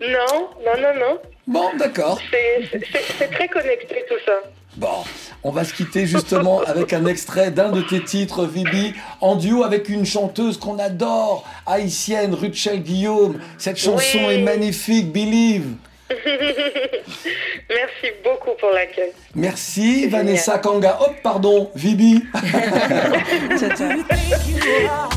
[0.00, 1.18] Non, non, non, non.
[1.46, 2.20] Bon, d'accord.
[2.30, 4.32] C'est- très connecté tout ça.
[4.76, 5.04] Bon,
[5.42, 9.62] on va se quitter justement avec un extrait d'un de tes titres, Vibi, en duo
[9.64, 13.38] avec une chanteuse qu'on adore, haïtienne, Ruchel Guillaume.
[13.56, 14.34] Cette chanson Oui.
[14.34, 15.64] est magnifique, Believe.
[17.68, 19.10] Merci beaucoup pour l'accueil.
[19.34, 20.96] Merci, Vanessa Kanga.
[21.00, 22.22] Hop, pardon, Vibi.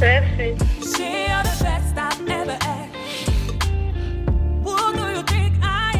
[0.02, 0.56] Merci.
[0.82, 2.90] She are the best I've ever had.
[4.64, 5.94] Who do you think I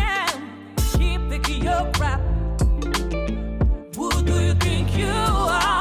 [5.56, 5.79] am?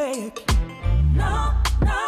[0.00, 0.46] Break.
[1.14, 2.00] No, no,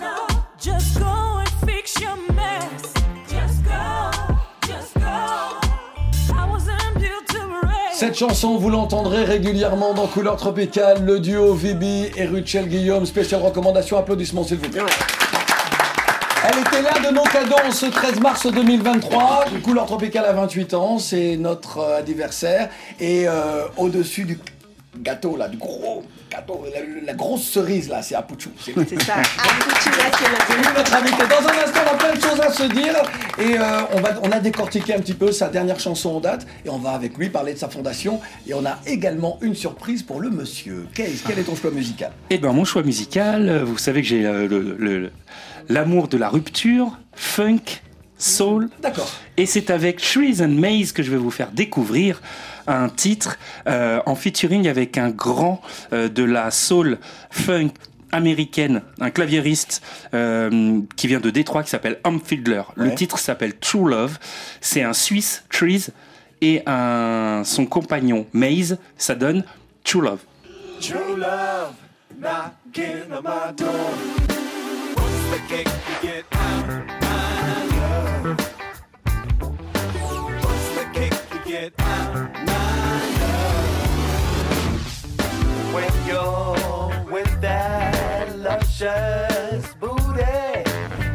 [0.00, 0.26] no.
[0.58, 2.92] Just go and fix your mess.
[3.28, 4.10] Just go,
[4.66, 5.14] just go.
[6.34, 7.92] I wasn't built to break.
[7.92, 13.06] Cette chanson, vous l'entendrez régulièrement dans Couleur Tropicale, le duo Vibi et Ruchel Guillaume.
[13.06, 14.82] Spéciale recommandation, applaudissements s'il vous plaît.
[16.46, 19.46] Elle était là de nos cadeaux ce 13 mars 2023.
[19.62, 22.68] Couleur Tropicale à 28 ans, c'est notre euh, anniversaire.
[23.00, 24.38] Et euh, au-dessus du
[25.02, 28.48] gâteau, là, du gros gâteau, la, la grosse cerise, là, c'est Apuchu.
[28.58, 29.14] C'est ça.
[29.38, 30.10] Apuchu, là,
[30.48, 31.22] c'est notre invité.
[31.28, 32.94] Dans un instant, on a plein de choses à se dire.
[33.38, 36.46] Et euh, on, va, on a décortiqué un petit peu sa dernière chanson en date.
[36.64, 38.20] Et on va avec lui parler de sa fondation.
[38.46, 40.86] Et on a également une surprise pour le monsieur.
[40.94, 42.12] Case, quel est ton choix musical?
[42.30, 45.10] Eh ben mon choix musical, vous savez que j'ai euh, le- le-
[45.68, 47.80] l'amour de la rupture, funk,
[48.18, 48.68] soul.
[48.82, 49.10] D'accord.
[49.36, 52.20] Et c'est avec Trees and Maze que je vais vous faire découvrir
[52.66, 55.60] un titre euh, en featuring avec un grand
[55.92, 56.98] euh, de la soul
[57.30, 57.70] funk
[58.12, 59.82] américaine, un claviériste
[60.14, 62.62] euh, qui vient de Détroit qui s'appelle Ham Fiedler.
[62.76, 62.94] Le Ouais.
[62.94, 64.18] titre s'appelle True Love.
[64.60, 65.86] C'est un Suisse, Trees,
[66.40, 68.78] et un, son compagnon Maze.
[68.96, 69.44] Ça donne
[69.82, 70.20] True Love.
[70.80, 71.74] True love
[72.18, 73.68] knocking on my door.
[74.94, 76.24] What's the kick to get?
[76.32, 76.66] Out
[77.00, 78.36] my love?
[80.40, 81.72] What's the kick to get?
[81.80, 82.53] out my
[85.74, 90.62] When you're with that luscious booty,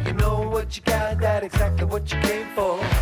[0.05, 2.98] you know what you got, that exactly what you came for.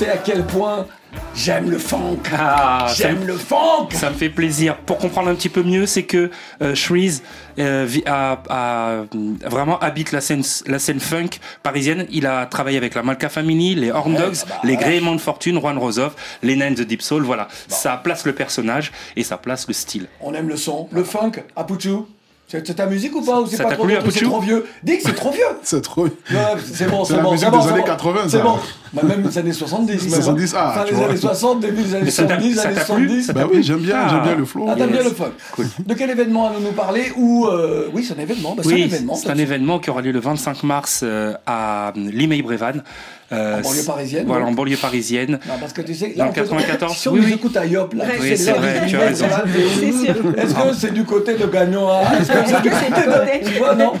[0.00, 0.86] Sait à quel point
[1.34, 2.20] j'aime le funk.
[2.32, 3.88] Ah, ça j'aime me- le funk.
[3.92, 4.78] Ça me fait plaisir.
[4.78, 6.30] Pour comprendre un petit peu mieux, c'est que
[6.62, 7.22] euh, Shreeze
[7.58, 9.02] euh, a- a-
[9.46, 11.28] vraiment habite la scène, la scène funk
[11.62, 12.06] parisienne.
[12.10, 14.76] Il a travaillé avec la Malka Family, les Horn Dogs, bah, les ouais.
[14.82, 17.22] Gréements de Fortune, Juan Rosoff, les Nines de Deep Soul.
[17.24, 20.06] Voilà, ça place le personnage et ça place le style.
[20.22, 21.90] On aime le son, le funk, Apuchu.
[22.48, 24.66] C'est c'est ta musique ou pas ou c'est pas t'a trop plu, C'est trop vieux?
[24.82, 25.44] Dis que c'est trop vieux.
[25.62, 26.04] C'est trop.
[26.06, 26.10] Ouais,
[26.72, 27.30] c'est bon, C'est c'est la bon.
[27.32, 27.62] musique c'est bon, des
[28.28, 28.58] c'est années bon.
[28.92, 29.02] 80, C'est ça.
[29.02, 29.08] bon.
[29.08, 30.02] Bah, même les années 70.
[30.02, 30.10] même.
[30.22, 31.08] 70, ah, Fin tu des vois.
[31.08, 33.22] années 60, début des années Mais ça t'a- 70, ça années t'a plu 70.
[33.26, 34.08] Ça Bah oui, j'aime bien, Ah.
[34.10, 34.66] j'aime bien le flow.
[34.68, 35.32] Ah, t'aimes bien le funk.
[35.86, 38.54] De quel événement allons-nous nous parler Ou euh, oui, c'est un événement.
[38.56, 39.14] Bah, c'est un Oui, événement.
[39.14, 42.82] c'est un événement qui aura lieu le 25 mars euh, à Limay-Brévannes.
[43.32, 44.50] Euh, En banlieue parisienne, Voilà, donc.
[44.50, 45.38] en banlieue parisienne.
[45.46, 47.32] Non, parce que tu sais, là, le 94, si on oui, nous oui.
[47.34, 49.26] écoute à Yop, là, Oui, c'est vrai, les tu as raison.
[50.36, 53.48] Est-ce que c'est du côté de Gagnoa Est-ce que c'est du côté de.
[53.48, 53.92] Tu vois, non?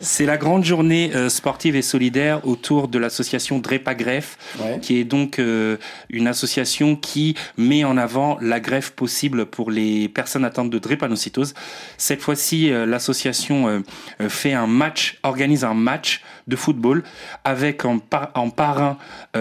[0.00, 4.78] C'est la grande journée euh, sportive et solidaire autour de l'association Drepa Greffe, Ouais.
[4.80, 5.76] qui est donc euh,
[6.08, 11.52] une association qui met en avant la greffe possible pour les personnes atteintes de drépanocytose.
[11.96, 13.82] Cette fois-ci, euh, l'association
[14.28, 17.02] fait un match, organise un match de football
[17.44, 18.98] avec en, par- en parrain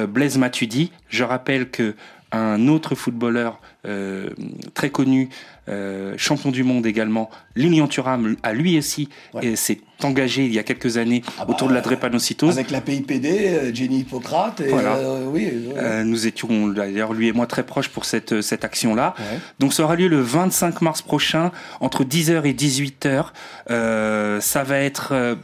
[0.10, 0.92] Blaise Matuidi.
[1.10, 1.96] Je rappelle que
[2.32, 4.30] un autre footballeur euh,
[4.74, 5.30] très connu,
[5.70, 9.46] euh, champion du monde également, Lilian Thuram, a lui aussi Ouais.
[9.48, 12.54] et s'est engagé il y a quelques années Ah bah, autour de la drépanocytose.
[12.54, 14.62] Avec la PIPD, euh, Jenny Hippocrate.
[14.62, 14.96] Et, Voilà.
[14.96, 15.50] euh, oui.
[15.52, 19.16] euh, Euh, nous étions d'ailleurs lui et moi très proches pour cette, cette action-là.
[19.18, 19.40] Ouais.
[19.60, 23.26] Donc ça aura lieu le 25 mars prochain entre 10h et 18h.
[23.70, 25.36] Euh, ça va être euh,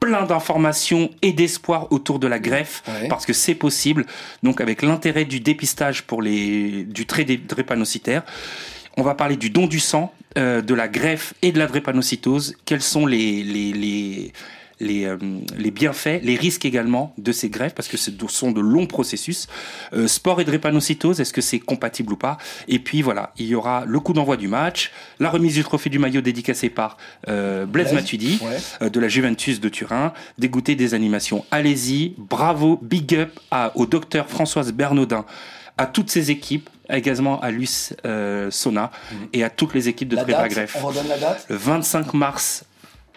[0.00, 3.08] plein d'informations et d'espoir autour de la greffe Ouais.
[3.08, 4.06] parce que c'est possible.
[4.42, 8.22] Donc avec l'intérêt du dépistage pour les du trait des drépanocytaires.
[8.98, 12.56] On va parler du don du sang, euh, de la greffe et de la drépanocytose.
[12.64, 14.32] Quels sont les, les, les,
[14.80, 15.16] les, euh,
[15.56, 19.46] les bienfaits, les risques également de ces greffes, parce que ce sont de longs processus.
[19.92, 22.38] Euh, sport et drépanocytose, est-ce que c'est compatible ou pas?
[22.66, 24.90] Et puis voilà, il y aura le coup d'envoi du match,
[25.20, 26.96] la remise du trophée du maillot dédicacé par
[27.28, 28.90] euh, Blaise Matuidi, ouais.
[28.90, 31.44] de la Juventus de Turin, dégoûter des animations.
[31.52, 35.24] Allez-y, bravo, big up à, au docteur Françoise Bernaudin,
[35.78, 38.90] à toutes ses équipes, également à Luce euh, Sona
[39.32, 40.76] et à toutes les équipes de date, Greffe.
[40.82, 42.64] on redonne la date Le 25 mars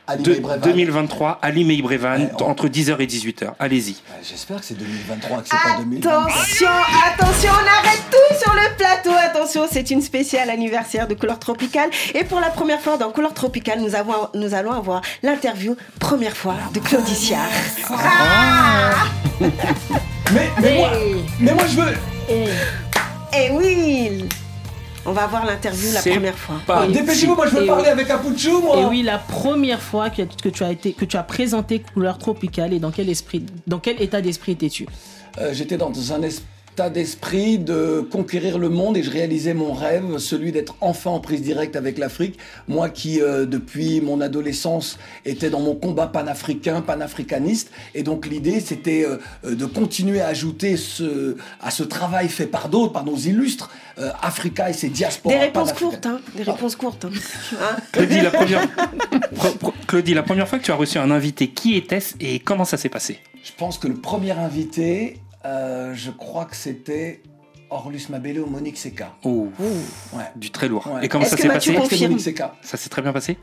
[0.08, 0.62] Ali de- Brévan.
[0.62, 3.54] 2023 à Ouais, on- entre 10h et 18h.
[3.60, 3.96] Allez-y.
[4.28, 6.10] J'espère que c'est 2023 que c'est pas 2020.
[6.10, 6.68] Attention,
[7.14, 9.12] attention, on arrête tout sur le plateau.
[9.18, 11.90] Attention, c'est une spéciale anniversaire de Couleur Tropicale.
[12.16, 16.36] Et pour la première fois dans Couleur Tropicale, nous, avons, nous allons avoir l'interview première
[16.36, 17.48] fois de Claudie Siard.
[20.34, 20.90] Mais, mais, moi,
[21.40, 21.94] mais moi, je veux.
[22.30, 24.26] Eh oui
[25.06, 26.56] On va avoir l'interview la première fois.
[26.68, 26.94] pas- Oui.
[26.94, 27.90] Dépêchez-vous, moi, je veux Et parler oui.
[27.90, 28.78] avec Apuchu, moi.
[28.80, 32.18] Et oui, la première fois que, que tu as été, que tu as présenté couleur
[32.18, 34.86] tropicale et dans quel esprit, dans quel état d'esprit étais-tu?
[35.40, 36.22] Euh, J'étais dans un
[36.74, 41.20] état d'esprit de conquérir le monde et je réalisais mon rêve, celui d'être enfin en
[41.20, 42.38] prise directe avec l'Afrique.
[42.70, 47.72] Moi qui, euh, depuis mon adolescence, était dans mon combat panafricain, panafricaniste.
[47.94, 52.70] Et donc l'idée, c'était euh, de continuer à ajouter ce, à ce travail fait par
[52.70, 53.70] d'autres, par nos illustres,
[54.00, 55.36] euh, Africa et ses diasporas.
[55.36, 56.22] Des réponses courtes, hein.
[56.38, 57.04] Des réponses courtes.
[57.06, 57.10] hein.
[57.62, 58.68] Hein Claudie, la première...
[59.36, 62.40] Pro- pro- Claudie, la première fois que tu as reçu un invité, qui était-ce et
[62.40, 63.20] comment ça s'est passé?
[63.44, 67.22] Je pense que le premier invité, euh, je crois que c'était
[67.70, 69.14] Orlus Mabélé ou Monique Seca.
[69.24, 69.50] Oh,
[70.14, 70.24] Ouais.
[70.36, 70.88] du très lourd.
[70.94, 71.06] Ouais.
[71.06, 72.56] Et comment ça s'est passé Monique Seca.
[72.62, 73.38] Ça s'est très bien passé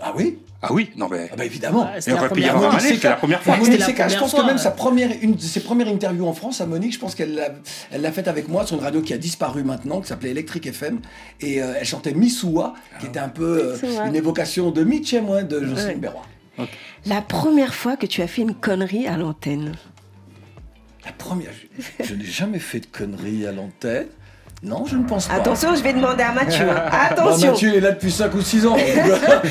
[0.00, 1.28] Ah oui Ah oui, non mais.
[1.30, 1.86] Ah bah évidemment.
[2.06, 3.56] Et on un année, c'était la première fois.
[3.58, 4.62] Monique Seca, je pense fois, que même ouais.
[4.62, 7.48] sa première, une de ses premières interviews en France à Monique, je pense qu'elle l'a,
[7.92, 10.66] elle l'a faite avec moi sur une radio qui a disparu maintenant, qui s'appelait Electric
[10.66, 11.00] FM,
[11.40, 15.44] et euh, elle chantait Missoua, qui était un peu euh, une évocation de Mitchem, ouais,
[15.44, 15.98] de Jocelyne.
[16.00, 16.22] Berroy.
[17.06, 19.74] La première fois que tu as fait une connerie à l'antenne.
[21.06, 21.50] La première,
[22.00, 24.06] je, je n'ai jamais fait de conneries à l'antenne.
[24.62, 25.34] Non, je ne pense pas.
[25.34, 26.64] Attention, je vais demander à Mathieu.
[26.66, 27.50] Bah, Attention.
[27.50, 28.76] Mathieu, est là depuis 5 ou 6 ans.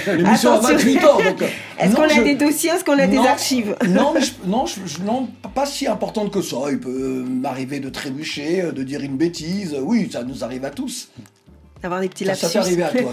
[0.07, 0.75] L'émission a Attention.
[0.77, 1.17] 28 ans.
[1.17, 1.47] donc, euh,
[1.79, 4.65] Est-ce qu'on a je- des dossiers Est-ce qu'on a des archives Non, mais je- non,
[4.65, 6.55] je- je- non, pas si importante que ça.
[6.71, 9.75] Il peut euh, m'arriver de trébucher, euh, de dire une bêtise.
[9.79, 11.09] Oui, ça nous arrive à tous.
[11.83, 12.45] D'avoir des petits Ça, lapsus.
[12.47, 13.11] ça t'est arrivé à toi.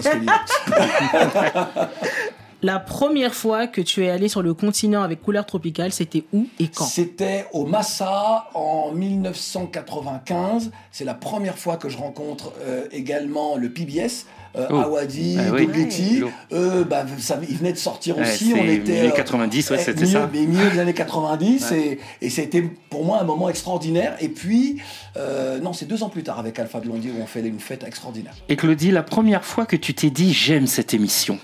[2.63, 6.45] La première fois que tu es allé sur le continent avec couleur tropicale, c'était où
[6.59, 6.85] et quand?
[6.85, 10.71] C'était au Massa en 1995.
[10.91, 14.25] C'est la première fois que je rencontre euh, également le PBS.
[14.57, 14.75] Euh, Oh.
[14.75, 15.65] Awadi, Ah oui.
[15.65, 16.29] Dogeti, Ouais.
[16.51, 18.53] euh, bah, ça, il venait de sortir Ouais, aussi.
[18.53, 20.29] on était milieu euh, 90, ouais, eh, c'était ça.
[20.33, 21.99] Mais milieu des années 90, Ouais.
[22.21, 24.17] et, et c'était pour moi un moment extraordinaire.
[24.19, 24.81] Et puis,
[25.15, 27.85] euh, non, c'est deux ans plus tard avec Alpha Blondie où on fait une fête
[27.85, 28.33] extraordinaire.
[28.49, 31.39] Et Claudie, la première fois que tu t'es dit j'aime cette émission,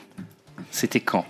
[0.78, 1.26] c'était quand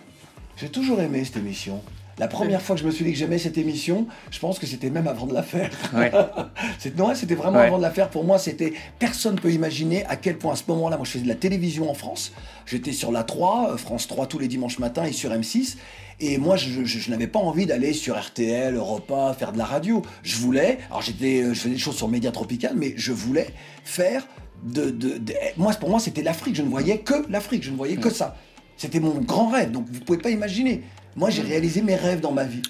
[0.57, 1.81] J'ai toujours aimé cette émission.
[2.19, 4.65] La première fois que je me suis dit que j'aimais cette émission, je pense que
[4.65, 5.69] c'était même avant de la faire.
[5.93, 6.11] Ouais.
[6.97, 7.67] Non, c'était vraiment Ouais.
[7.67, 8.09] avant de la faire.
[8.09, 8.73] Pour moi, c'était.
[8.97, 11.35] Personne ne peut imaginer à quel point à ce moment-là, moi je faisais de la
[11.35, 12.31] télévision en France.
[12.65, 15.77] J'étais sur la 3, euh, France 3 tous les dimanches matins et sur M6.
[16.19, 19.59] Et moi, je, je- je n'avais pas envie d'aller sur RTL, Europe 1, faire de
[19.59, 20.01] la radio.
[20.23, 20.79] Je voulais.
[20.89, 23.49] Alors, j'étais, euh, je faisais des choses sur Média Tropical, mais je voulais
[23.83, 24.25] faire
[24.63, 24.89] de.
[24.89, 26.55] de- de- moi, pour moi, c'était l'Afrique.
[26.55, 27.61] Je ne voyais que l'Afrique.
[27.61, 28.35] Je ne voyais que ça.
[28.77, 29.71] C'était mon grand rêve.
[29.71, 30.83] Donc, vous pouvez pas imaginer.
[31.15, 32.61] Moi, j'ai réalisé mes rêves dans ma vie.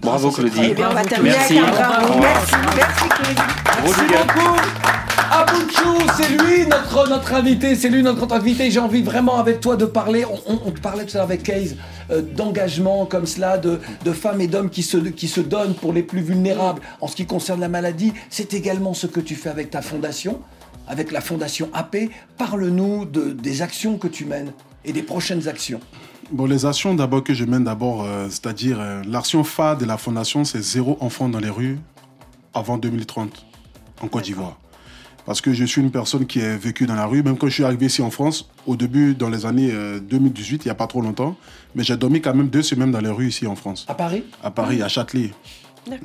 [0.00, 0.58] Bravo Claudie.
[0.70, 1.58] Eh bien, on va terminer Merci.
[1.58, 2.18] avec un bravo.
[2.18, 3.40] Merci, merci Claudie.
[3.84, 4.56] Merci beaucoup.
[5.32, 8.70] Abouchou, c'est lui notre, notre invité, c'est lui notre invité.
[8.70, 11.42] J'ai envie vraiment avec toi de parler, on, on- on parlait tout à l'heure avec
[11.44, 11.76] Case,
[12.10, 15.92] euh, d'engagement comme cela, de, de femmes et d'hommes qui se, qui se donnent pour
[15.92, 16.80] les plus vulnérables.
[17.00, 20.40] En ce qui concerne la maladie, c'est également ce que tu fais avec ta fondation,
[20.88, 21.96] avec la fondation AP.
[22.36, 24.50] Parle-nous de, des actions que tu mènes
[24.84, 25.80] et des prochaines actions.
[26.32, 29.96] Bon, les actions d'abord que je mène d'abord, euh, c'est-à-dire euh, l'action phare de la
[29.96, 31.78] fondation, c'est zéro enfant dans les rues
[32.54, 33.44] avant 2030
[34.00, 34.56] en Côte d'Ivoire.
[35.26, 37.52] Parce que je suis une personne qui a vécu dans la rue, même quand je
[37.54, 40.74] suis arrivé ici en France, au début, dans les années euh, 2018, il n'y a
[40.74, 41.36] pas trop longtemps,
[41.74, 43.84] mais j'ai dormi quand même deux semaines dans les rues ici en France.
[43.88, 44.24] À Paris?
[44.42, 45.30] À Paris, à Châtelet,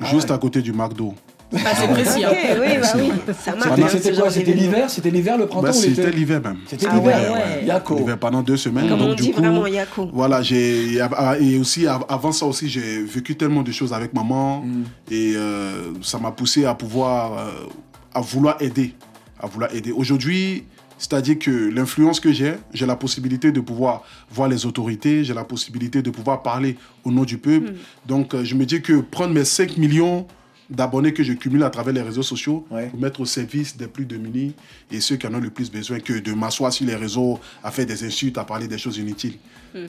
[0.00, 0.32] Ah ouais.
[0.32, 1.14] à côté du McDo.
[1.54, 2.24] Ah, c'est précis.
[2.24, 2.30] hein.
[2.60, 3.10] Oui, bah oui.
[3.40, 3.92] Ça marche.
[3.92, 4.30] C'était- quoi?
[4.30, 4.90] C'était l'hiver?
[4.90, 6.56] C'était l'hiver, le printemps Bah, C'était l'hiver même.
[6.66, 7.32] C'était Ah l'hiver.
[7.32, 7.64] ouais, ouais.
[7.66, 7.98] Yako.
[7.98, 8.88] L'hiver pendant deux semaines.
[8.88, 10.10] Comme donc, on du dit coup, vraiment Yako.
[10.12, 10.94] Voilà, j'ai
[11.40, 14.82] et aussi av- avant ça aussi j'ai vécu tellement de choses avec maman Mm.
[15.10, 17.50] et euh, ça m'a poussé à pouvoir euh,
[18.12, 18.94] à vouloir aider,
[19.40, 19.92] à vouloir aider.
[19.92, 20.64] Aujourd'hui,
[20.98, 25.44] c'est-à-dire que l'influence que j'ai, j'ai la possibilité de pouvoir voir les autorités, j'ai la
[25.44, 27.74] possibilité de pouvoir parler au nom du peuple.
[28.06, 30.26] Donc euh, je me dis que prendre mes 5 millions
[30.70, 32.88] d'abonnés que je cumule à travers les réseaux sociaux Ouais.
[32.88, 34.54] pour mettre au service des plus démunis
[34.90, 37.70] et ceux qui en ont le plus besoin que de m'asseoir sur les réseaux à
[37.70, 39.36] faire des insultes, à parler des choses inutiles.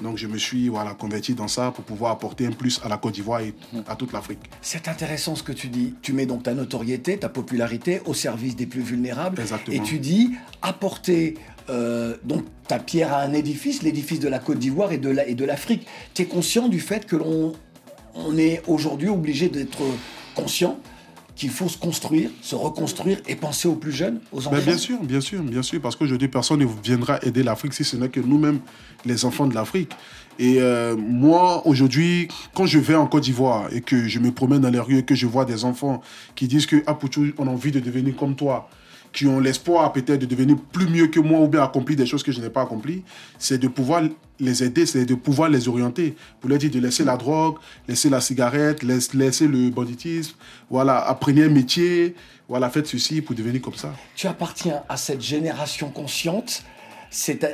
[0.03, 2.97] Donc je me suis voilà, converti dans ça pour pouvoir apporter un plus à la
[2.97, 3.53] Côte d'Ivoire et
[3.87, 4.39] à toute l'Afrique.
[4.61, 5.93] C'est intéressant ce que tu dis.
[6.01, 9.39] Tu mets donc ta notoriété, ta popularité au service des plus vulnérables.
[9.39, 9.77] Exactement.
[9.77, 11.35] Et tu dis apporter
[11.69, 15.25] euh, donc ta pierre à un édifice, l'édifice de la Côte d'Ivoire et de la-
[15.25, 15.87] et de l'Afrique.
[16.13, 17.53] tu es conscient du fait que l'on
[18.13, 19.79] on est aujourd'hui obligé d'être
[20.37, 20.77] conscient
[21.35, 24.55] qu'il faut se construire, se reconstruire et penser aux plus jeunes, aux enfants.
[24.55, 27.83] Ben, bien sûr, bien sûr, bien sûr, parce qu'aujourd'hui, personne ne viendra aider l'Afrique si
[27.83, 28.59] ce n'est que nous-mêmes,
[29.05, 29.91] les enfants de l'Afrique.
[30.39, 34.61] Et euh, moi, aujourd'hui, quand je vais en Côte d'Ivoire et que je me promène
[34.61, 36.01] dans les rues et que je vois des enfants
[36.35, 36.97] qui disent que, ah,
[37.37, 38.67] on a envie de devenir comme toi,
[39.13, 42.23] qui ont l'espoir peut-être de devenir plus mieux que moi ou bien accomplir des choses
[42.23, 43.03] que je n'ai pas accomplies,
[43.39, 44.03] c'est de pouvoir
[44.39, 46.15] les aider, c'est de pouvoir les orienter.
[46.39, 47.55] Pour leur dire de laisser la drogue,
[47.87, 50.35] laisser la cigarette, laisse- laisser le banditisme,
[50.69, 52.15] voilà, apprenez un métier,
[52.47, 53.93] voilà, faites ceci pour devenir comme ça.
[54.15, 56.63] tu appartiens à cette génération consciente.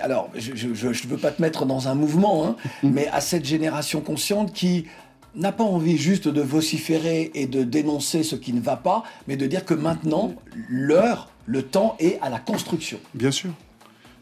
[0.02, 4.02] Alors, je ne veux pas te mettre dans un mouvement, hein, mais à cette génération
[4.02, 4.88] consciente qui
[5.36, 9.36] n'a pas envie juste de vociférer et de dénoncer ce qui ne va pas, mais
[9.36, 10.34] de dire que maintenant,
[10.70, 13.00] l'heure, le temps est à la construction.
[13.14, 13.50] Bien sûr,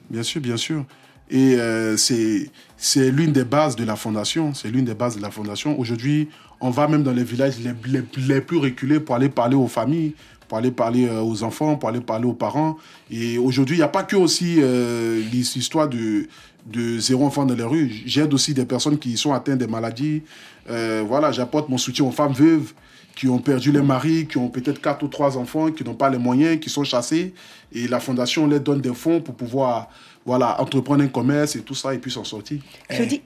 [0.10, 0.86] bien sûr, bien sûr.
[1.30, 4.54] Et euh, c'est l'une des bases de la fondation.
[4.54, 5.80] C'est l'une des bases de la fondation.
[5.80, 6.28] Aujourd'hui,
[6.60, 9.68] on va même dans les villages les, les- les plus reculés pour aller parler aux
[9.68, 10.14] familles,
[10.50, 12.78] pour aller parler euh, aux enfants, pour aller parler aux parents.
[13.10, 16.28] Et aujourd'hui, il n'y a pas que aussi euh, l'histoire de,
[16.66, 17.92] de zéro enfant dans les rues.
[18.06, 20.24] J'aide aussi des personnes qui sont atteintes des maladies.
[20.70, 22.74] Euh, voilà, j'apporte mon soutien aux femmes veuves
[23.16, 26.10] qui ont perdu les maris, qui ont peut-être quatre ou trois enfants, qui n'ont pas
[26.10, 27.34] les moyens, qui sont chassés.
[27.74, 29.90] Et la fondation leur donne des fonds pour pouvoir
[30.26, 32.62] voilà, entreprendre un commerce et tout ça et puis s'en sortir.
[32.88, 33.22] Claudie,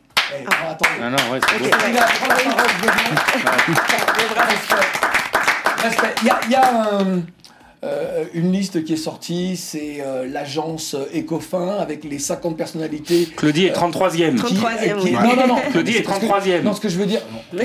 [1.01, 1.65] Ah non, ouais, c'est beau.
[1.65, 2.91] Stéphina, prends la parole, je veux
[3.73, 4.45] bien.
[4.45, 5.83] Respect.
[5.83, 6.15] Respect.
[6.21, 7.21] Il y a, il y a un-
[7.83, 13.27] euh, une liste qui est sortie, c'est euh, l'agence Ecofin avec les 50 personnalités.
[13.35, 14.35] Claudie est 33e.
[14.35, 15.11] qui- 33e, qui- oui.
[15.13, 15.55] Non, non, non.
[15.71, 16.61] Claudie est Parce que- 33e.
[16.63, 17.21] Non, ce que je veux dire.
[17.53, 17.59] bah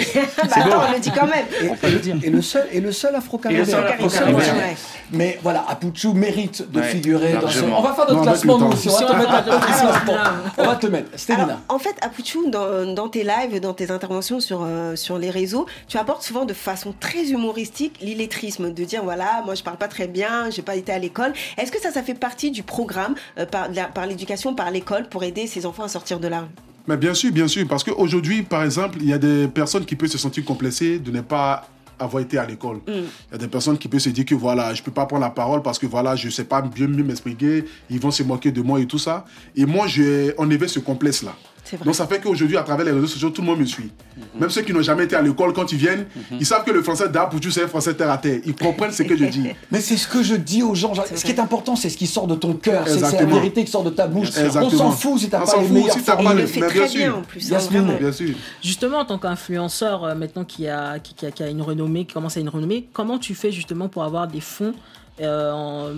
[0.50, 1.46] attends, on le dit quand même.
[1.82, 3.62] Et, le, et le seul, et le seul afro-caribéen.
[3.62, 4.68] Et le seul Afro-Caribéen, Afro-Caribéen.
[4.68, 4.76] ouais.
[5.12, 7.60] Mais voilà, Apuchu mérite de Ouais, figurer dans ce.
[7.64, 8.88] On va faire notre Non, classement, nous aussi.
[8.88, 9.90] On va Si te on mettre va un faire notre classement.
[9.90, 10.14] classement.
[10.58, 11.08] On va te mettre.
[11.18, 11.60] Stéphina.
[11.68, 15.66] en fait, Apuchu, dans, dans tes lives, dans tes interventions sur, euh, sur les réseaux,
[15.88, 19.88] tu apportes souvent de façon très humoristique l'illettrisme, de dire voilà, moi je parle pas
[19.88, 21.32] très bien, j'ai pas été à l'école.
[21.58, 25.08] Est-ce que ça, ça fait partie du programme euh, par, la- par l'éducation, par l'école,
[25.08, 26.48] pour aider ces enfants à sortir de là?
[26.86, 29.94] Mais bien sûr, bien sûr, parce qu'aujourd'hui, par exemple, il y a des personnes qui
[29.96, 32.78] peuvent se sentir complexées de ne pas avoir été à l'école.
[32.78, 32.82] Mm.
[32.88, 35.22] Il y a des personnes qui peuvent se dire que voilà, je peux pas prendre
[35.22, 38.50] la parole parce que voilà, je sais pas bien mieux m'expliquer, ils vont se moquer
[38.50, 39.26] de moi et tout ça.
[39.54, 41.34] Et moi, j'ai enlevé ce complexe-là.
[41.76, 41.84] Vrai.
[41.84, 43.90] Donc ça fait qu'aujourd'hui, à travers les réseaux sociaux, tout le monde me suit.
[44.16, 44.22] Mhm.
[44.40, 46.06] Même ceux qui n'ont jamais été à l'école, quand ils viennent,
[46.38, 48.40] ils savent que le français d'Apoutou, c'est un français terre à terre.
[48.44, 49.48] Ils comprennent ce que je dis.
[49.70, 50.92] Mais c'est ce que je dis aux gens.
[51.14, 52.84] Ce qui est important, c'est ce qui sort de ton cœur.
[52.86, 54.28] C'est c'est la vérité qui sort de ta bouche.
[54.28, 54.66] Exactement.
[54.66, 56.46] On s'en fout si t'as On pas s'en les fout meilleurs si t'as pas le
[56.46, 57.16] fait mais très bien bien sûr.
[57.18, 57.46] en plus.
[57.46, 57.80] hein, Yasmine.
[57.82, 57.98] vraiment.
[57.98, 58.34] Bien sûr.
[58.62, 62.04] Justement, en tant qu'influenceur, euh, maintenant qui a, qui, qui a, qui a une renommée,
[62.04, 64.72] qui commence à une renommée, comment tu fais justement pour avoir des fonds
[65.20, 65.92] euh, en-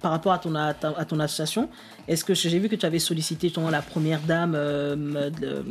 [0.00, 1.68] par rapport à ton, à, ta- à ton association
[2.08, 5.64] Est-ce que j'ai vu que tu avais sollicité justement la première dame euh, de-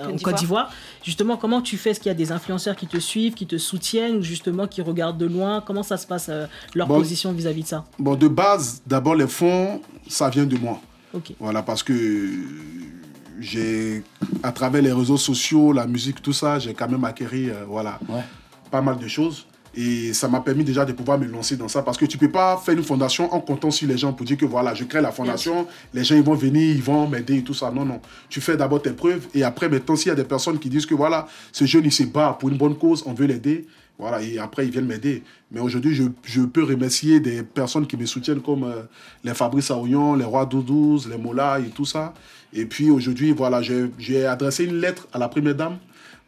[0.00, 0.16] en.
[0.22, 0.70] Côte d'Ivoire
[1.02, 1.90] Justement, comment tu fais?
[1.90, 4.80] Est-ce qu'il y a des influenceurs qui te suivent, qui te soutiennent ou justement qui
[4.82, 5.60] regardent de loin?
[5.66, 6.98] Comment ça se passe euh, leur Bon.
[6.98, 7.84] position vis-à-vis de ça?
[7.98, 10.80] Bon, de base, d'abord, les fonds, ça vient de moi.
[11.12, 11.32] Ok.
[11.38, 11.94] Voilà, parce que
[13.40, 14.02] j'ai,
[14.42, 17.98] à travers les réseaux sociaux, la musique, tout ça, j'ai quand même acquéri, euh, voilà,
[18.08, 18.22] Ouais.
[18.70, 19.46] pas mal de choses.
[19.76, 21.82] Et ça m'a permis déjà de pouvoir me lancer dans ça.
[21.82, 24.36] Parce que tu peux pas faire une fondation en comptant sur les gens pour dire
[24.36, 27.42] que voilà, je crée la fondation, les gens ils vont venir, ils vont m'aider et
[27.42, 27.70] tout ça.
[27.70, 28.00] Non, non.
[28.28, 29.26] Tu fais d'abord tes preuves.
[29.34, 31.92] Et après, maintenant, s'il y a des personnes qui disent que voilà, ce jeune il
[31.92, 33.66] se bat pour une bonne cause, on veut l'aider.
[33.96, 35.22] Voilà, et après, ils viennent m'aider.
[35.52, 38.82] Mais aujourd'hui, je, je peux remercier des personnes qui me soutiennent comme euh,
[39.22, 42.12] les Fabrice Aouillon, les Rois Doudous, les Mola et tout ça.
[42.52, 45.78] Et puis aujourd'hui, voilà, j'ai j'ai adressé une lettre à la première dame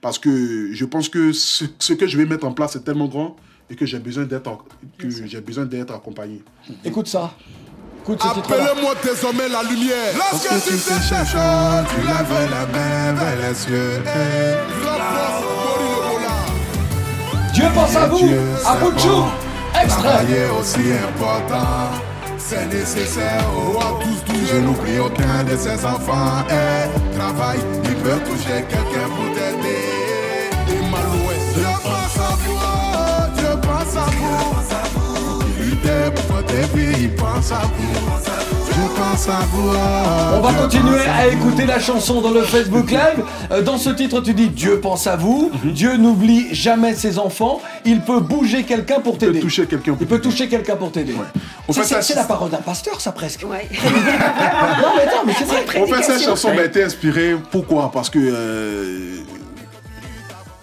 [0.00, 3.08] parce que je pense que ce, ce que je vais mettre en place est tellement
[3.08, 3.36] grand
[3.70, 4.64] et que j'ai besoin d'être
[5.00, 6.42] j'ai besoin d'être accompagné.
[6.84, 7.32] Écoute ça.
[8.08, 10.14] Appelez-moi désormais la lumière.
[10.16, 14.02] Lorsque tu te cherches, tu lèves la main vers les cieux.
[17.52, 18.28] Dieu pense à vous.
[18.64, 19.24] À bout de chou.
[19.82, 20.48] Extrait.
[20.60, 21.90] Aussi important.
[22.38, 23.44] C'est nécessaire.
[23.56, 26.44] Oh, à tous, tous, je n'oublie aucun de ces enfants.
[26.48, 29.85] Eh, travail, il peut toucher quelqu'un pour t'aider.
[36.76, 38.26] Pour tes vies, il pense à vous.
[38.68, 39.70] Je pense à vous.
[40.36, 43.24] On va continuer à écouter la chanson dans le Facebook Live.
[43.50, 45.50] Euh, Dans ce titre, tu dis Dieu pense à vous.
[45.64, 45.72] Mhm.
[45.72, 47.60] Dieu n'oublie jamais ses enfants.
[47.86, 49.40] Il peut bouger quelqu'un pour t'aider.
[49.40, 49.96] toucher quelqu'un.
[49.98, 51.14] Il peut toucher quelqu'un pour t'aider.
[51.68, 53.44] On C'est- la parole d'un pasteur, ça presque.
[53.48, 53.66] Ouais.
[53.84, 55.80] non, mais attends, mais c'est vrai.
[55.80, 57.34] En fait, cette chanson m'a été inspirée.
[57.50, 57.90] Pourquoi?
[57.92, 59.16] Parce que euh,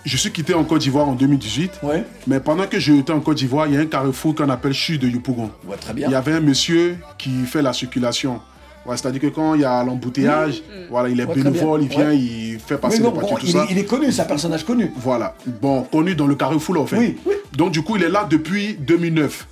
[0.06, 1.82] je suis quitté en Côte d'Ivoire en 2018.
[2.28, 4.98] Mais pendant que j'étais en Côte d'Ivoire, il y a un carrefour qu'on appelle Chu
[4.98, 5.50] de Yopougon.
[5.68, 6.08] Ouais, très bien.
[6.08, 8.40] Il y avait un monsieur qui fait la circulation.
[8.86, 12.60] Ouais, C'est-à-dire que quand il y a l'embouteillage, voilà, il est bénévole, il vient, il
[12.60, 13.66] fait passer Mais non, les bon, tout il, ça.
[13.70, 14.92] il est connu, c'est un personnage connu.
[14.98, 15.36] Voilà.
[15.62, 17.16] Bon, connu dans le carrefour, là, en fait.
[17.56, 19.48] Donc, du coup, il est là depuis 2009.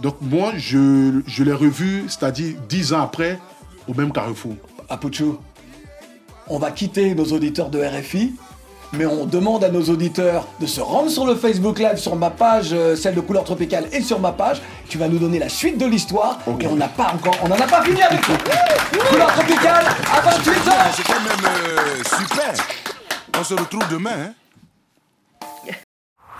[0.00, 3.40] Donc, moi, je, je l'ai revu, c'est-à-dire 10 ans après,
[3.88, 4.54] au même carrefour.
[4.88, 5.40] Apucho,
[6.46, 8.34] on va quitter nos auditeurs de RFI,
[8.92, 12.30] mais on demande à nos auditeurs de se rendre sur le Facebook Live, sur ma
[12.30, 14.60] page, euh, celle de Couleur Tropicale, et sur ma page.
[14.88, 17.56] Tu vas nous donner la suite de l'histoire, et on n'a pas encore, on n'en
[17.56, 18.34] a pas fini avec toi.
[19.10, 19.84] Couleur Tropicale,
[20.16, 22.52] à 28 ans C'est quand même euh, super.
[23.38, 24.10] On se retrouve demain.
[24.28, 24.32] hein.